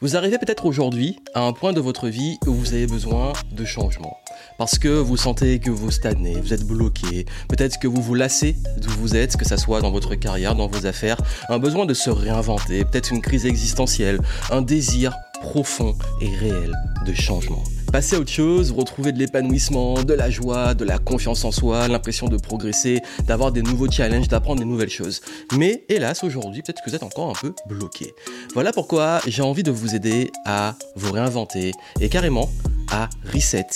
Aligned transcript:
Vous 0.00 0.16
arrivez 0.16 0.38
peut-être 0.38 0.66
aujourd'hui 0.66 1.18
à 1.34 1.40
un 1.42 1.52
point 1.52 1.72
de 1.72 1.80
votre 1.80 2.08
vie 2.08 2.36
où 2.46 2.52
vous 2.52 2.74
avez 2.74 2.86
besoin 2.86 3.32
de 3.50 3.64
changement. 3.64 4.18
Parce 4.58 4.78
que 4.78 4.88
vous 4.88 5.16
sentez 5.16 5.58
que 5.58 5.70
vous 5.70 5.90
stagnez, 5.90 6.40
vous 6.40 6.52
êtes 6.52 6.66
bloqué, 6.66 7.26
peut-être 7.48 7.78
que 7.78 7.88
vous 7.88 8.02
vous 8.02 8.14
lassez 8.14 8.56
d'où 8.78 8.90
vous 8.90 9.16
êtes, 9.16 9.36
que 9.36 9.46
ce 9.46 9.56
soit 9.56 9.80
dans 9.80 9.90
votre 9.90 10.14
carrière, 10.14 10.54
dans 10.54 10.66
vos 10.66 10.86
affaires, 10.86 11.18
un 11.48 11.58
besoin 11.58 11.86
de 11.86 11.94
se 11.94 12.10
réinventer, 12.10 12.84
peut-être 12.84 13.12
une 13.12 13.22
crise 13.22 13.46
existentielle, 13.46 14.20
un 14.50 14.62
désir 14.62 15.14
profond 15.46 15.94
et 16.20 16.28
réel 16.28 16.74
de 17.06 17.14
changement. 17.14 17.62
Passer 17.92 18.16
à 18.16 18.18
autre 18.18 18.32
chose, 18.32 18.72
retrouver 18.72 19.12
de 19.12 19.18
l'épanouissement, 19.20 20.02
de 20.02 20.12
la 20.12 20.28
joie, 20.28 20.74
de 20.74 20.84
la 20.84 20.98
confiance 20.98 21.44
en 21.44 21.52
soi, 21.52 21.86
l'impression 21.86 22.26
de 22.26 22.36
progresser, 22.36 23.00
d'avoir 23.28 23.52
des 23.52 23.62
nouveaux 23.62 23.88
challenges, 23.88 24.26
d'apprendre 24.26 24.58
des 24.58 24.66
nouvelles 24.66 24.90
choses. 24.90 25.20
Mais 25.56 25.84
hélas, 25.88 26.24
aujourd'hui, 26.24 26.62
peut-être 26.62 26.82
que 26.84 26.90
vous 26.90 26.96
êtes 26.96 27.04
encore 27.04 27.30
un 27.30 27.40
peu 27.40 27.54
bloqué. 27.68 28.12
Voilà 28.54 28.72
pourquoi 28.72 29.20
j'ai 29.28 29.42
envie 29.42 29.62
de 29.62 29.70
vous 29.70 29.94
aider 29.94 30.32
à 30.44 30.74
vous 30.96 31.12
réinventer 31.12 31.70
et 32.00 32.08
carrément 32.08 32.50
à 32.90 33.08
reset 33.32 33.66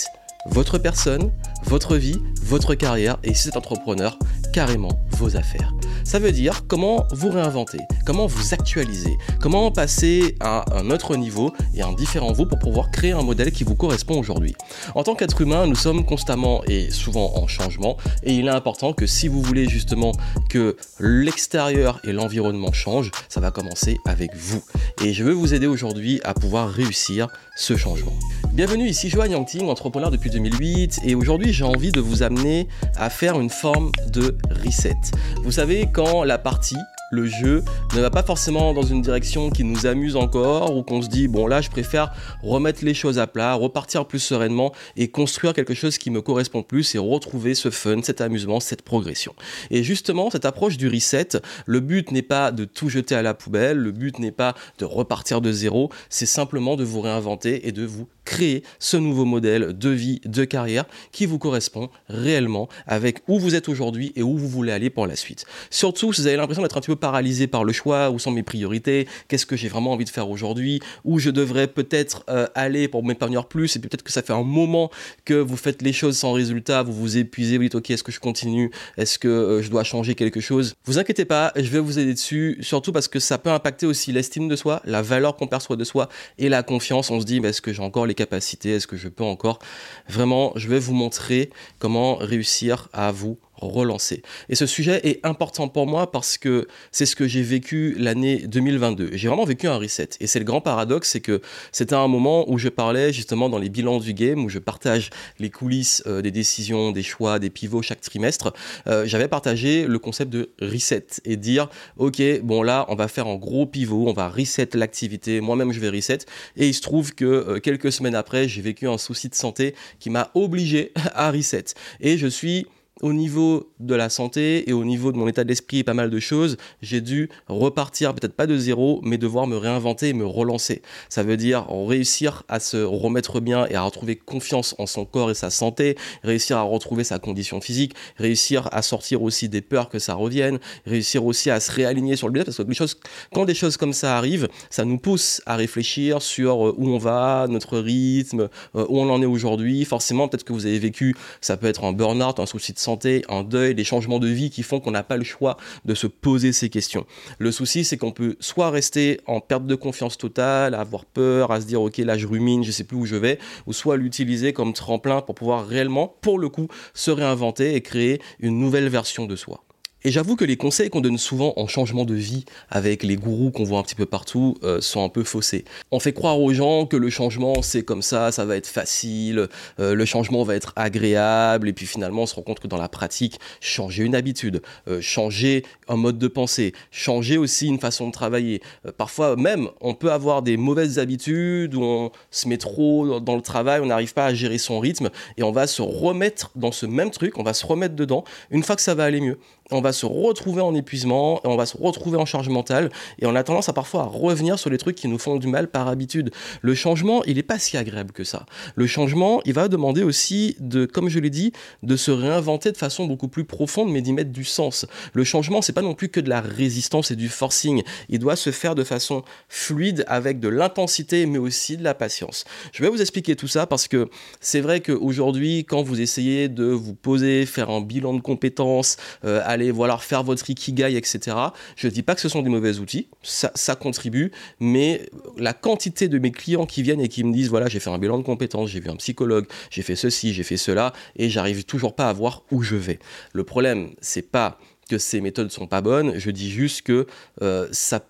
votre 0.47 0.77
personne, 0.77 1.31
votre 1.63 1.95
vie, 1.95 2.19
votre 2.43 2.75
carrière 2.75 3.17
et 3.23 3.33
si 3.33 3.43
vous 3.43 3.49
êtes 3.49 3.57
entrepreneur, 3.57 4.19
carrément 4.51 4.99
vos 5.11 5.37
affaires. 5.37 5.71
Ça 6.03 6.19
veut 6.19 6.31
dire 6.31 6.67
comment 6.67 7.05
vous 7.11 7.29
réinventer, 7.29 7.79
comment 8.05 8.27
vous 8.27 8.53
actualiser, 8.53 9.17
comment 9.39 9.71
passer 9.71 10.35
à 10.39 10.65
un 10.75 10.89
autre 10.89 11.15
niveau 11.15 11.53
et 11.73 11.81
un 11.81 11.93
différent 11.93 12.31
vous 12.33 12.45
pour 12.45 12.59
pouvoir 12.59 12.91
créer 12.91 13.11
un 13.11 13.21
modèle 13.21 13.51
qui 13.51 13.63
vous 13.63 13.75
correspond 13.75 14.19
aujourd'hui. 14.19 14.55
En 14.95 15.03
tant 15.03 15.15
qu'être 15.15 15.41
humain, 15.41 15.67
nous 15.67 15.75
sommes 15.75 16.05
constamment 16.05 16.63
et 16.65 16.91
souvent 16.91 17.33
en 17.35 17.47
changement 17.47 17.97
et 18.23 18.33
il 18.33 18.47
est 18.47 18.51
important 18.51 18.93
que 18.93 19.05
si 19.05 19.27
vous 19.27 19.41
voulez 19.41 19.67
justement 19.67 20.11
que 20.49 20.75
l'extérieur 20.99 21.99
et 22.03 22.11
l'environnement 22.11 22.71
changent, 22.71 23.11
ça 23.29 23.39
va 23.39 23.51
commencer 23.51 23.99
avec 24.05 24.35
vous. 24.35 24.63
Et 25.03 25.13
je 25.13 25.23
veux 25.23 25.33
vous 25.33 25.53
aider 25.53 25.67
aujourd'hui 25.67 26.19
à 26.23 26.33
pouvoir 26.33 26.69
réussir 26.69 27.27
ce 27.55 27.75
changement. 27.75 28.13
Bienvenue 28.53 28.89
ici 28.89 29.07
Johan 29.07 29.27
Yangting, 29.27 29.69
entrepreneur 29.69 30.11
depuis 30.11 30.29
2008 30.29 30.99
et 31.05 31.15
aujourd'hui 31.15 31.53
j'ai 31.53 31.63
envie 31.63 31.93
de 31.93 32.01
vous 32.01 32.21
amener 32.21 32.67
à 32.97 33.09
faire 33.09 33.39
une 33.39 33.49
forme 33.49 33.93
de 34.11 34.37
reset. 34.65 34.97
Vous 35.43 35.53
savez 35.53 35.87
quand 35.89 36.25
la 36.25 36.37
partie 36.37 36.75
le 37.11 37.25
jeu 37.25 37.63
ne 37.93 38.01
va 38.01 38.09
pas 38.09 38.23
forcément 38.23 38.73
dans 38.73 38.81
une 38.81 39.01
direction 39.01 39.49
qui 39.49 39.65
nous 39.65 39.85
amuse 39.85 40.15
encore 40.15 40.75
ou 40.75 40.81
qu'on 40.81 41.01
se 41.01 41.09
dit 41.09 41.27
bon 41.27 41.45
là 41.45 41.59
je 41.61 41.69
préfère 41.69 42.13
remettre 42.41 42.85
les 42.85 42.93
choses 42.93 43.19
à 43.19 43.27
plat, 43.27 43.53
repartir 43.53 44.05
plus 44.05 44.19
sereinement 44.19 44.73
et 44.95 45.09
construire 45.09 45.53
quelque 45.53 45.73
chose 45.73 45.97
qui 45.97 46.09
me 46.09 46.21
correspond 46.21 46.63
plus 46.63 46.95
et 46.95 46.97
retrouver 46.97 47.53
ce 47.53 47.69
fun, 47.69 48.01
cet 48.01 48.21
amusement, 48.21 48.59
cette 48.61 48.81
progression. 48.81 49.35
Et 49.69 49.83
justement 49.83 50.29
cette 50.29 50.45
approche 50.45 50.77
du 50.77 50.87
reset, 50.87 51.41
le 51.65 51.81
but 51.81 52.11
n'est 52.11 52.21
pas 52.21 52.51
de 52.51 52.63
tout 52.63 52.87
jeter 52.87 53.13
à 53.15 53.21
la 53.21 53.33
poubelle, 53.33 53.77
le 53.77 53.91
but 53.91 54.17
n'est 54.19 54.31
pas 54.31 54.55
de 54.79 54.85
repartir 54.85 55.41
de 55.41 55.51
zéro, 55.51 55.91
c'est 56.09 56.25
simplement 56.25 56.77
de 56.77 56.85
vous 56.85 57.01
réinventer 57.01 57.67
et 57.67 57.73
de 57.73 57.85
vous 57.85 58.07
créer 58.23 58.63
ce 58.79 58.95
nouveau 58.97 59.25
modèle 59.25 59.77
de 59.77 59.89
vie, 59.89 60.21
de 60.25 60.45
carrière 60.45 60.85
qui 61.11 61.25
vous 61.25 61.39
correspond 61.39 61.89
réellement 62.07 62.69
avec 62.87 63.19
où 63.27 63.39
vous 63.39 63.55
êtes 63.55 63.67
aujourd'hui 63.67 64.13
et 64.15 64.23
où 64.23 64.37
vous 64.37 64.47
voulez 64.47 64.71
aller 64.71 64.89
pour 64.89 65.07
la 65.07 65.17
suite. 65.17 65.45
Surtout 65.69 66.13
si 66.13 66.21
vous 66.21 66.27
avez 66.27 66.37
l'impression 66.37 66.61
d'être 66.61 66.77
un 66.77 66.81
petit 66.81 66.87
peu 66.87 66.95
paralysé 67.01 67.47
par 67.47 67.65
le 67.65 67.73
choix, 67.73 68.09
où 68.11 68.19
sont 68.19 68.31
mes 68.31 68.43
priorités, 68.43 69.07
qu'est-ce 69.27 69.45
que 69.45 69.57
j'ai 69.57 69.67
vraiment 69.67 69.91
envie 69.91 70.05
de 70.05 70.09
faire 70.09 70.29
aujourd'hui, 70.29 70.79
où 71.03 71.19
je 71.19 71.29
devrais 71.29 71.67
peut-être 71.67 72.23
euh, 72.29 72.47
aller 72.55 72.87
pour 72.87 73.03
m'épanouir 73.03 73.47
plus, 73.47 73.75
et 73.75 73.79
peut-être 73.79 74.03
que 74.03 74.11
ça 74.11 74.21
fait 74.21 74.31
un 74.31 74.43
moment 74.43 74.89
que 75.25 75.33
vous 75.33 75.57
faites 75.57 75.81
les 75.81 75.91
choses 75.91 76.17
sans 76.17 76.31
résultat, 76.31 76.83
vous 76.83 76.93
vous 76.93 77.17
épuisez, 77.17 77.57
vous 77.57 77.63
dites 77.63 77.75
ok, 77.75 77.89
est-ce 77.89 78.03
que 78.03 78.11
je 78.13 78.21
continue, 78.21 78.71
est-ce 78.97 79.19
que 79.19 79.27
euh, 79.27 79.61
je 79.61 79.69
dois 79.69 79.83
changer 79.83 80.15
quelque 80.15 80.39
chose? 80.39 80.75
Vous 80.85 80.99
inquiétez 80.99 81.25
pas, 81.25 81.51
je 81.57 81.69
vais 81.69 81.79
vous 81.79 81.99
aider 81.99 82.13
dessus, 82.13 82.57
surtout 82.61 82.93
parce 82.93 83.09
que 83.09 83.19
ça 83.19 83.37
peut 83.37 83.49
impacter 83.49 83.85
aussi 83.85 84.13
l'estime 84.13 84.47
de 84.47 84.55
soi, 84.55 84.81
la 84.85 85.01
valeur 85.01 85.35
qu'on 85.35 85.47
perçoit 85.47 85.75
de 85.75 85.83
soi 85.83 86.07
et 86.37 86.47
la 86.47 86.63
confiance. 86.63 87.11
On 87.11 87.19
se 87.19 87.25
dit, 87.25 87.41
est-ce 87.43 87.61
que 87.61 87.73
j'ai 87.73 87.81
encore 87.81 88.05
les 88.05 88.15
capacités, 88.15 88.71
est-ce 88.71 88.87
que 88.87 88.97
je 88.97 89.09
peux 89.09 89.23
encore? 89.23 89.59
Vraiment, 90.07 90.53
je 90.55 90.67
vais 90.69 90.79
vous 90.79 90.93
montrer 90.93 91.49
comment 91.79 92.15
réussir 92.15 92.87
à 92.93 93.11
vous 93.11 93.37
relancer. 93.61 94.21
Et 94.49 94.55
ce 94.55 94.65
sujet 94.65 95.01
est 95.03 95.25
important 95.25 95.67
pour 95.67 95.87
moi 95.87 96.11
parce 96.11 96.37
que 96.37 96.67
c'est 96.91 97.05
ce 97.05 97.15
que 97.15 97.27
j'ai 97.27 97.43
vécu 97.43 97.95
l'année 97.97 98.47
2022. 98.47 99.11
J'ai 99.13 99.27
vraiment 99.27 99.45
vécu 99.45 99.67
un 99.67 99.77
reset. 99.77 100.09
Et 100.19 100.27
c'est 100.27 100.39
le 100.39 100.45
grand 100.45 100.61
paradoxe, 100.61 101.09
c'est 101.11 101.21
que 101.21 101.41
c'était 101.71 101.95
un 101.95 102.07
moment 102.07 102.49
où 102.49 102.57
je 102.57 102.69
parlais 102.69 103.13
justement 103.13 103.49
dans 103.49 103.57
les 103.57 103.69
bilans 103.69 103.99
du 103.99 104.13
game, 104.13 104.43
où 104.43 104.49
je 104.49 104.59
partage 104.59 105.09
les 105.39 105.49
coulisses 105.49 106.03
euh, 106.07 106.21
des 106.21 106.31
décisions, 106.31 106.91
des 106.91 107.03
choix, 107.03 107.39
des 107.39 107.49
pivots 107.49 107.81
chaque 107.81 108.01
trimestre. 108.01 108.53
Euh, 108.87 109.05
j'avais 109.05 109.27
partagé 109.27 109.85
le 109.85 109.99
concept 109.99 110.31
de 110.31 110.51
reset 110.61 111.07
et 111.25 111.37
dire, 111.37 111.69
ok, 111.97 112.21
bon 112.43 112.63
là, 112.63 112.85
on 112.89 112.95
va 112.95 113.07
faire 113.07 113.27
un 113.27 113.35
gros 113.35 113.65
pivot, 113.65 114.07
on 114.07 114.13
va 114.13 114.29
reset 114.29 114.69
l'activité, 114.73 115.41
moi-même 115.41 115.71
je 115.71 115.79
vais 115.79 115.89
reset. 115.89 116.19
Et 116.57 116.67
il 116.67 116.73
se 116.73 116.81
trouve 116.81 117.13
que 117.13 117.25
euh, 117.25 117.59
quelques 117.59 117.91
semaines 117.91 118.15
après, 118.15 118.47
j'ai 118.47 118.61
vécu 118.61 118.87
un 118.87 118.97
souci 118.97 119.29
de 119.29 119.35
santé 119.35 119.75
qui 119.99 120.09
m'a 120.09 120.31
obligé 120.33 120.91
à 121.13 121.31
reset. 121.31 121.65
Et 121.99 122.17
je 122.17 122.27
suis 122.27 122.67
au 123.01 123.13
niveau 123.13 123.71
de 123.79 123.95
la 123.95 124.09
santé 124.09 124.69
et 124.69 124.73
au 124.73 124.83
niveau 124.85 125.11
de 125.11 125.17
mon 125.17 125.27
état 125.27 125.43
d'esprit 125.43 125.79
et 125.79 125.83
pas 125.83 125.93
mal 125.93 126.09
de 126.09 126.19
choses, 126.19 126.57
j'ai 126.81 127.01
dû 127.01 127.29
repartir, 127.47 128.13
peut-être 128.13 128.35
pas 128.35 128.47
de 128.47 128.57
zéro, 128.57 128.99
mais 129.03 129.17
devoir 129.17 129.47
me 129.47 129.57
réinventer 129.57 130.09
et 130.09 130.13
me 130.13 130.25
relancer. 130.25 130.81
Ça 131.09 131.23
veut 131.23 131.37
dire 131.37 131.65
réussir 131.69 132.43
à 132.47 132.59
se 132.59 132.77
remettre 132.77 133.39
bien 133.39 133.65
et 133.67 133.75
à 133.75 133.81
retrouver 133.81 134.15
confiance 134.15 134.75
en 134.77 134.85
son 134.85 135.05
corps 135.05 135.31
et 135.31 135.35
sa 135.35 135.49
santé, 135.49 135.97
réussir 136.23 136.57
à 136.57 136.61
retrouver 136.61 137.03
sa 137.03 137.19
condition 137.19 137.61
physique, 137.61 137.93
réussir 138.17 138.69
à 138.71 138.81
sortir 138.81 139.21
aussi 139.23 139.49
des 139.49 139.61
peurs 139.61 139.89
que 139.89 139.99
ça 139.99 140.13
revienne, 140.13 140.59
réussir 140.85 141.25
aussi 141.25 141.49
à 141.49 141.59
se 141.59 141.71
réaligner 141.71 142.15
sur 142.15 142.27
le 142.27 142.33
bien, 142.33 142.43
parce 142.43 142.57
que 142.57 142.63
les 142.63 142.73
choses, 142.73 142.97
quand 143.33 143.45
des 143.45 143.55
choses 143.55 143.77
comme 143.77 143.93
ça 143.93 144.17
arrivent, 144.17 144.47
ça 144.69 144.85
nous 144.85 144.97
pousse 144.97 145.41
à 145.45 145.55
réfléchir 145.55 146.21
sur 146.21 146.67
euh, 146.67 146.75
où 146.77 146.89
on 146.89 146.97
va, 146.97 147.47
notre 147.49 147.77
rythme, 147.77 148.49
euh, 148.75 148.85
où 148.89 148.99
on 148.99 149.09
en 149.09 149.21
est 149.21 149.25
aujourd'hui. 149.25 149.85
Forcément, 149.85 150.27
peut-être 150.27 150.43
que 150.43 150.53
vous 150.53 150.65
avez 150.65 150.79
vécu, 150.79 151.15
ça 151.41 151.57
peut 151.57 151.67
être 151.67 151.83
un 151.83 151.93
burn-out, 151.93 152.39
un 152.39 152.45
souci 152.45 152.73
de 152.73 152.79
santé, 152.79 152.90
santé, 152.91 153.23
un 153.29 153.43
deuil, 153.43 153.73
des 153.73 153.85
changements 153.85 154.19
de 154.19 154.27
vie 154.27 154.49
qui 154.49 154.63
font 154.63 154.81
qu'on 154.81 154.91
n'a 154.91 155.03
pas 155.03 155.15
le 155.15 155.23
choix 155.23 155.55
de 155.85 155.93
se 155.93 156.07
poser 156.07 156.51
ces 156.51 156.69
questions. 156.69 157.05
Le 157.39 157.51
souci, 157.51 157.85
c'est 157.85 157.95
qu'on 157.95 158.11
peut 158.11 158.35
soit 158.41 158.69
rester 158.69 159.21
en 159.27 159.39
perte 159.39 159.65
de 159.65 159.75
confiance 159.75 160.17
totale, 160.17 160.75
avoir 160.75 161.05
peur, 161.05 161.51
à 161.51 161.61
se 161.61 161.65
dire 161.65 161.81
ok 161.81 161.99
là 161.99 162.17
je 162.17 162.27
rumine, 162.27 162.65
je 162.65 162.71
sais 162.71 162.83
plus 162.83 162.97
où 162.97 163.05
je 163.05 163.15
vais, 163.15 163.39
ou 163.65 163.71
soit 163.71 163.95
l'utiliser 163.95 164.51
comme 164.51 164.73
tremplin 164.73 165.21
pour 165.21 165.35
pouvoir 165.35 165.65
réellement, 165.65 166.13
pour 166.21 166.37
le 166.37 166.49
coup, 166.49 166.67
se 166.93 167.11
réinventer 167.11 167.75
et 167.75 167.81
créer 167.81 168.19
une 168.39 168.59
nouvelle 168.59 168.89
version 168.89 169.25
de 169.25 169.37
soi. 169.37 169.63
Et 170.03 170.09
j'avoue 170.09 170.35
que 170.35 170.45
les 170.45 170.57
conseils 170.57 170.89
qu'on 170.89 171.01
donne 171.01 171.19
souvent 171.19 171.53
en 171.57 171.67
changement 171.67 172.05
de 172.05 172.15
vie 172.15 172.45
avec 172.71 173.03
les 173.03 173.17
gourous 173.17 173.51
qu'on 173.51 173.63
voit 173.63 173.77
un 173.77 173.83
petit 173.83 173.93
peu 173.93 174.07
partout 174.07 174.57
euh, 174.63 174.81
sont 174.81 175.03
un 175.03 175.09
peu 175.09 175.23
faussés. 175.23 175.63
On 175.91 175.99
fait 175.99 176.11
croire 176.11 176.39
aux 176.39 176.51
gens 176.53 176.87
que 176.87 176.97
le 176.97 177.11
changement 177.11 177.61
c'est 177.61 177.83
comme 177.83 178.01
ça, 178.01 178.31
ça 178.31 178.43
va 178.45 178.57
être 178.57 178.65
facile, 178.65 179.47
euh, 179.79 179.93
le 179.93 180.05
changement 180.05 180.43
va 180.43 180.55
être 180.55 180.73
agréable, 180.75 181.69
et 181.69 181.73
puis 181.73 181.85
finalement 181.85 182.23
on 182.23 182.25
se 182.25 182.33
rend 182.33 182.41
compte 182.41 182.59
que 182.59 182.67
dans 182.67 182.79
la 182.79 182.89
pratique, 182.89 183.39
changer 183.59 184.03
une 184.03 184.15
habitude, 184.15 184.63
euh, 184.87 185.01
changer 185.01 185.63
un 185.87 185.97
mode 185.97 186.17
de 186.17 186.27
pensée, 186.27 186.73
changer 186.89 187.37
aussi 187.37 187.67
une 187.67 187.79
façon 187.79 188.07
de 188.07 188.11
travailler. 188.11 188.63
parfois 188.97 189.35
même 189.35 189.67
on 189.81 189.93
peut 189.93 190.11
avoir 190.11 190.41
des 190.41 190.57
mauvaises 190.57 190.97
habitudes 190.97 191.75
où 191.75 191.83
on 191.83 192.11
se 192.31 192.47
met 192.47 192.57
trop 192.57 193.19
dans 193.19 193.35
le 193.35 193.43
travail, 193.43 193.81
on 193.81 193.85
n'arrive 193.85 194.15
pas 194.15 194.25
à 194.25 194.33
gérer 194.33 194.57
son 194.57 194.79
rythme, 194.79 195.11
et 195.37 195.43
on 195.43 195.51
va 195.51 195.67
se 195.67 195.83
remettre 195.83 196.49
dans 196.55 196.71
ce 196.71 196.87
même 196.87 197.11
truc, 197.11 197.37
on 197.37 197.43
va 197.43 197.53
se 197.53 197.67
remettre 197.67 197.95
dedans 197.95 198.23
une 198.49 198.63
fois 198.63 198.75
que 198.75 198.81
ça 198.81 198.95
va 198.95 199.03
aller 199.03 199.21
mieux 199.21 199.37
on 199.71 199.81
va 199.81 199.90
se 199.91 200.05
retrouver 200.05 200.61
en 200.61 200.73
épuisement, 200.75 201.41
on 201.43 201.55
va 201.55 201.65
se 201.65 201.77
retrouver 201.77 202.17
en 202.17 202.25
charge 202.25 202.49
mentale, 202.49 202.89
et 203.19 203.25
on 203.25 203.35
a 203.35 203.43
tendance 203.43 203.69
à 203.69 203.73
parfois 203.73 204.03
à 204.03 204.05
revenir 204.05 204.59
sur 204.59 204.69
les 204.69 204.77
trucs 204.77 204.95
qui 204.95 205.07
nous 205.07 205.17
font 205.17 205.37
du 205.37 205.47
mal 205.47 205.69
par 205.69 205.87
habitude. 205.87 206.31
Le 206.61 206.75
changement, 206.75 207.23
il 207.25 207.35
n'est 207.35 207.43
pas 207.43 207.59
si 207.59 207.77
agréable 207.77 208.11
que 208.11 208.23
ça. 208.23 208.45
Le 208.75 208.87
changement, 208.87 209.41
il 209.45 209.53
va 209.53 209.67
demander 209.67 210.03
aussi 210.03 210.55
de, 210.59 210.85
comme 210.85 211.09
je 211.09 211.19
l'ai 211.19 211.29
dit, 211.29 211.53
de 211.83 211.95
se 211.95 212.11
réinventer 212.11 212.71
de 212.71 212.77
façon 212.77 213.05
beaucoup 213.05 213.27
plus 213.27 213.45
profonde, 213.45 213.91
mais 213.91 214.01
d'y 214.01 214.13
mettre 214.13 214.31
du 214.31 214.43
sens. 214.43 214.85
Le 215.13 215.23
changement, 215.23 215.61
c'est 215.61 215.73
pas 215.73 215.81
non 215.81 215.93
plus 215.93 216.09
que 216.09 216.19
de 216.19 216.29
la 216.29 216.41
résistance 216.41 217.11
et 217.11 217.15
du 217.15 217.29
forcing. 217.29 217.83
Il 218.09 218.19
doit 218.19 218.35
se 218.35 218.51
faire 218.51 218.75
de 218.75 218.83
façon 218.83 219.23
fluide, 219.49 220.03
avec 220.07 220.39
de 220.39 220.47
l'intensité, 220.47 221.25
mais 221.25 221.37
aussi 221.37 221.77
de 221.77 221.83
la 221.83 221.93
patience. 221.93 222.45
Je 222.73 222.83
vais 222.83 222.89
vous 222.89 223.01
expliquer 223.01 223.35
tout 223.35 223.47
ça 223.47 223.65
parce 223.65 223.87
que 223.87 224.09
c'est 224.39 224.61
vrai 224.61 224.81
qu'aujourd'hui, 224.81 225.65
quand 225.65 225.81
vous 225.81 226.01
essayez 226.01 226.49
de 226.49 226.65
vous 226.65 226.93
poser, 226.93 227.45
faire 227.45 227.69
un 227.69 227.81
bilan 227.81 228.13
de 228.13 228.21
compétences, 228.21 228.97
euh, 229.25 229.41
aller 229.45 229.71
faire 229.99 230.23
votre 230.23 230.49
ikigai, 230.49 230.95
etc. 230.95 231.37
Je 231.75 231.87
ne 231.87 231.91
dis 231.91 232.03
pas 232.03 232.15
que 232.15 232.21
ce 232.21 232.29
sont 232.29 232.41
des 232.41 232.49
mauvais 232.49 232.79
outils, 232.79 233.07
ça, 233.21 233.51
ça, 233.55 233.75
contribue, 233.75 234.31
mais 234.59 235.09
la 235.37 235.53
quantité 235.53 236.07
de 236.07 236.19
mes 236.19 236.31
clients 236.31 236.65
qui 236.65 236.83
viennent 236.83 237.01
et 237.01 237.07
qui 237.07 237.23
me 237.23 237.33
disent, 237.33 237.49
voilà, 237.49 237.67
j'ai 237.67 237.79
fait 237.79 237.89
un 237.89 237.97
bilan 237.97 238.17
de 238.17 238.23
compétences, 238.23 238.69
j'ai 238.69 238.79
vu 238.79 238.89
un 238.89 238.95
psychologue, 238.95 239.45
j'ai 239.69 239.81
fait 239.81 239.95
ceci, 239.95 240.33
j'ai 240.33 240.43
fait 240.43 240.57
cela, 240.57 240.93
et 241.15 241.29
j'arrive 241.29 241.63
toujours 241.65 241.95
pas 241.95 242.09
à 242.09 242.13
voir 242.13 242.43
où 242.51 242.61
je 242.61 242.75
vais. 242.75 242.99
Le 243.33 243.43
problème, 243.43 243.91
c'est 244.01 244.29
pas 244.29 244.59
que 244.89 244.97
ces 244.97 245.21
méthodes 245.21 245.51
sont 245.51 245.67
pas 245.67 245.81
bonnes, 245.81 246.17
je 246.17 246.31
dis 246.31 246.51
juste 246.51 246.81
que 246.81 247.07
euh, 247.41 247.67
ça 247.71 248.01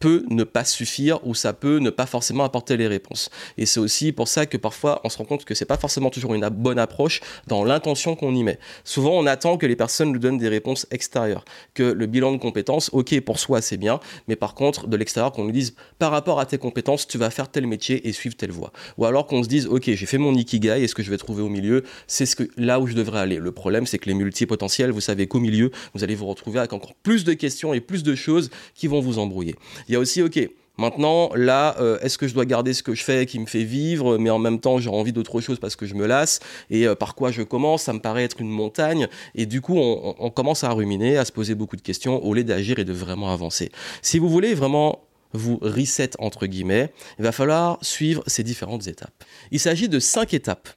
peut 0.00 0.24
ne 0.30 0.44
pas 0.44 0.64
suffire 0.64 1.24
ou 1.26 1.34
ça 1.34 1.52
peut 1.52 1.78
ne 1.78 1.90
pas 1.90 2.06
forcément 2.06 2.42
apporter 2.42 2.76
les 2.78 2.88
réponses. 2.88 3.28
Et 3.58 3.66
c'est 3.66 3.80
aussi 3.80 4.12
pour 4.12 4.28
ça 4.28 4.46
que 4.46 4.56
parfois 4.56 5.00
on 5.04 5.10
se 5.10 5.18
rend 5.18 5.24
compte 5.24 5.44
que 5.44 5.54
c'est 5.54 5.66
pas 5.66 5.76
forcément 5.76 6.08
toujours 6.08 6.34
une 6.34 6.48
bonne 6.48 6.78
approche 6.78 7.20
dans 7.46 7.64
l'intention 7.64 8.16
qu'on 8.16 8.34
y 8.34 8.42
met. 8.42 8.58
Souvent 8.82 9.12
on 9.12 9.26
attend 9.26 9.58
que 9.58 9.66
les 9.66 9.76
personnes 9.76 10.12
nous 10.12 10.18
donnent 10.18 10.38
des 10.38 10.48
réponses 10.48 10.86
extérieures, 10.90 11.44
que 11.74 11.82
le 11.82 12.06
bilan 12.06 12.32
de 12.32 12.38
compétences, 12.38 12.88
ok 12.94 13.20
pour 13.20 13.38
soi 13.38 13.60
c'est 13.60 13.76
bien, 13.76 14.00
mais 14.26 14.36
par 14.36 14.54
contre 14.54 14.88
de 14.88 14.96
l'extérieur 14.96 15.32
qu'on 15.32 15.44
nous 15.44 15.52
dise 15.52 15.74
par 15.98 16.10
rapport 16.10 16.40
à 16.40 16.46
tes 16.46 16.56
compétences 16.56 17.06
tu 17.06 17.18
vas 17.18 17.30
faire 17.30 17.50
tel 17.50 17.66
métier 17.66 18.08
et 18.08 18.12
suivre 18.12 18.36
telle 18.36 18.52
voie. 18.52 18.72
Ou 18.96 19.04
alors 19.04 19.26
qu'on 19.26 19.42
se 19.42 19.48
dise 19.48 19.66
ok 19.66 19.84
j'ai 19.84 20.06
fait 20.06 20.18
mon 20.18 20.34
ikigai 20.34 20.82
et 20.82 20.88
ce 20.88 20.94
que 20.94 21.02
je 21.02 21.10
vais 21.10 21.18
trouver 21.18 21.42
au 21.42 21.50
milieu? 21.50 21.84
C'est 22.06 22.24
ce 22.24 22.36
que 22.36 22.44
là 22.56 22.80
où 22.80 22.86
je 22.86 22.94
devrais 22.94 23.20
aller. 23.20 23.36
Le 23.36 23.52
problème 23.52 23.84
c'est 23.84 23.98
que 23.98 24.08
les 24.08 24.14
multipotentiels, 24.14 24.92
vous 24.92 25.02
savez 25.02 25.26
qu'au 25.26 25.40
milieu 25.40 25.70
vous 25.92 26.02
allez 26.02 26.14
vous 26.14 26.26
retrouver 26.26 26.60
avec 26.60 26.72
encore 26.72 26.94
plus 26.94 27.24
de 27.24 27.34
questions 27.34 27.74
et 27.74 27.80
plus 27.80 28.02
de 28.02 28.14
choses 28.14 28.48
qui 28.74 28.86
vont 28.86 29.00
vous 29.00 29.18
embrouiller. 29.18 29.56
Il 29.90 29.94
y 29.94 29.96
a 29.96 29.98
aussi, 29.98 30.22
ok, 30.22 30.38
Maintenant, 30.78 31.30
là, 31.34 31.76
euh, 31.78 31.98
est-ce 32.00 32.16
que 32.16 32.26
je 32.26 32.32
dois 32.32 32.46
garder 32.46 32.72
ce 32.72 32.82
que 32.82 32.94
je 32.94 33.04
fais 33.04 33.26
qui 33.26 33.38
me 33.38 33.44
fait 33.44 33.64
vivre, 33.64 34.16
mais 34.16 34.30
en 34.30 34.38
même 34.38 34.60
temps 34.60 34.78
j'ai 34.78 34.88
envie 34.88 35.12
d'autre 35.12 35.42
chose 35.42 35.58
parce 35.58 35.76
que 35.76 35.84
je 35.84 35.94
me 35.94 36.06
lasse 36.06 36.40
Et 36.70 36.86
euh, 36.86 36.94
par 36.94 37.14
quoi 37.14 37.30
je 37.30 37.42
commence? 37.42 37.82
Ça 37.82 37.92
me 37.92 37.98
paraît 37.98 38.24
être 38.24 38.40
une 38.40 38.48
montagne. 38.48 39.06
Et 39.34 39.44
du 39.44 39.60
coup, 39.60 39.76
on, 39.76 40.30
commence 40.30 40.64
à 40.64 40.70
ruminer, 40.70 41.18
à 41.18 41.26
se 41.26 41.32
poser 41.32 41.54
beaucoup 41.54 41.76
de 41.76 41.82
questions 41.82 42.24
au 42.24 42.32
lieu 42.32 42.44
d'agir 42.44 42.78
et 42.78 42.86
de 42.86 42.94
vraiment 42.94 43.30
avancer. 43.30 43.70
Si 44.00 44.18
vous 44.18 44.30
voulez 44.30 44.54
vraiment 44.54 45.04
vous 45.34 45.58
reset 45.60 46.12
entre 46.18 46.46
guillemets, 46.46 46.94
il 47.18 47.24
va 47.24 47.32
falloir 47.32 47.76
suivre 47.82 48.22
ces 48.26 48.42
différentes 48.42 48.86
étapes. 48.86 49.22
Il 49.50 49.60
s'agit 49.60 49.90
de 49.90 49.98
cinq 49.98 50.32
étapes 50.32 50.70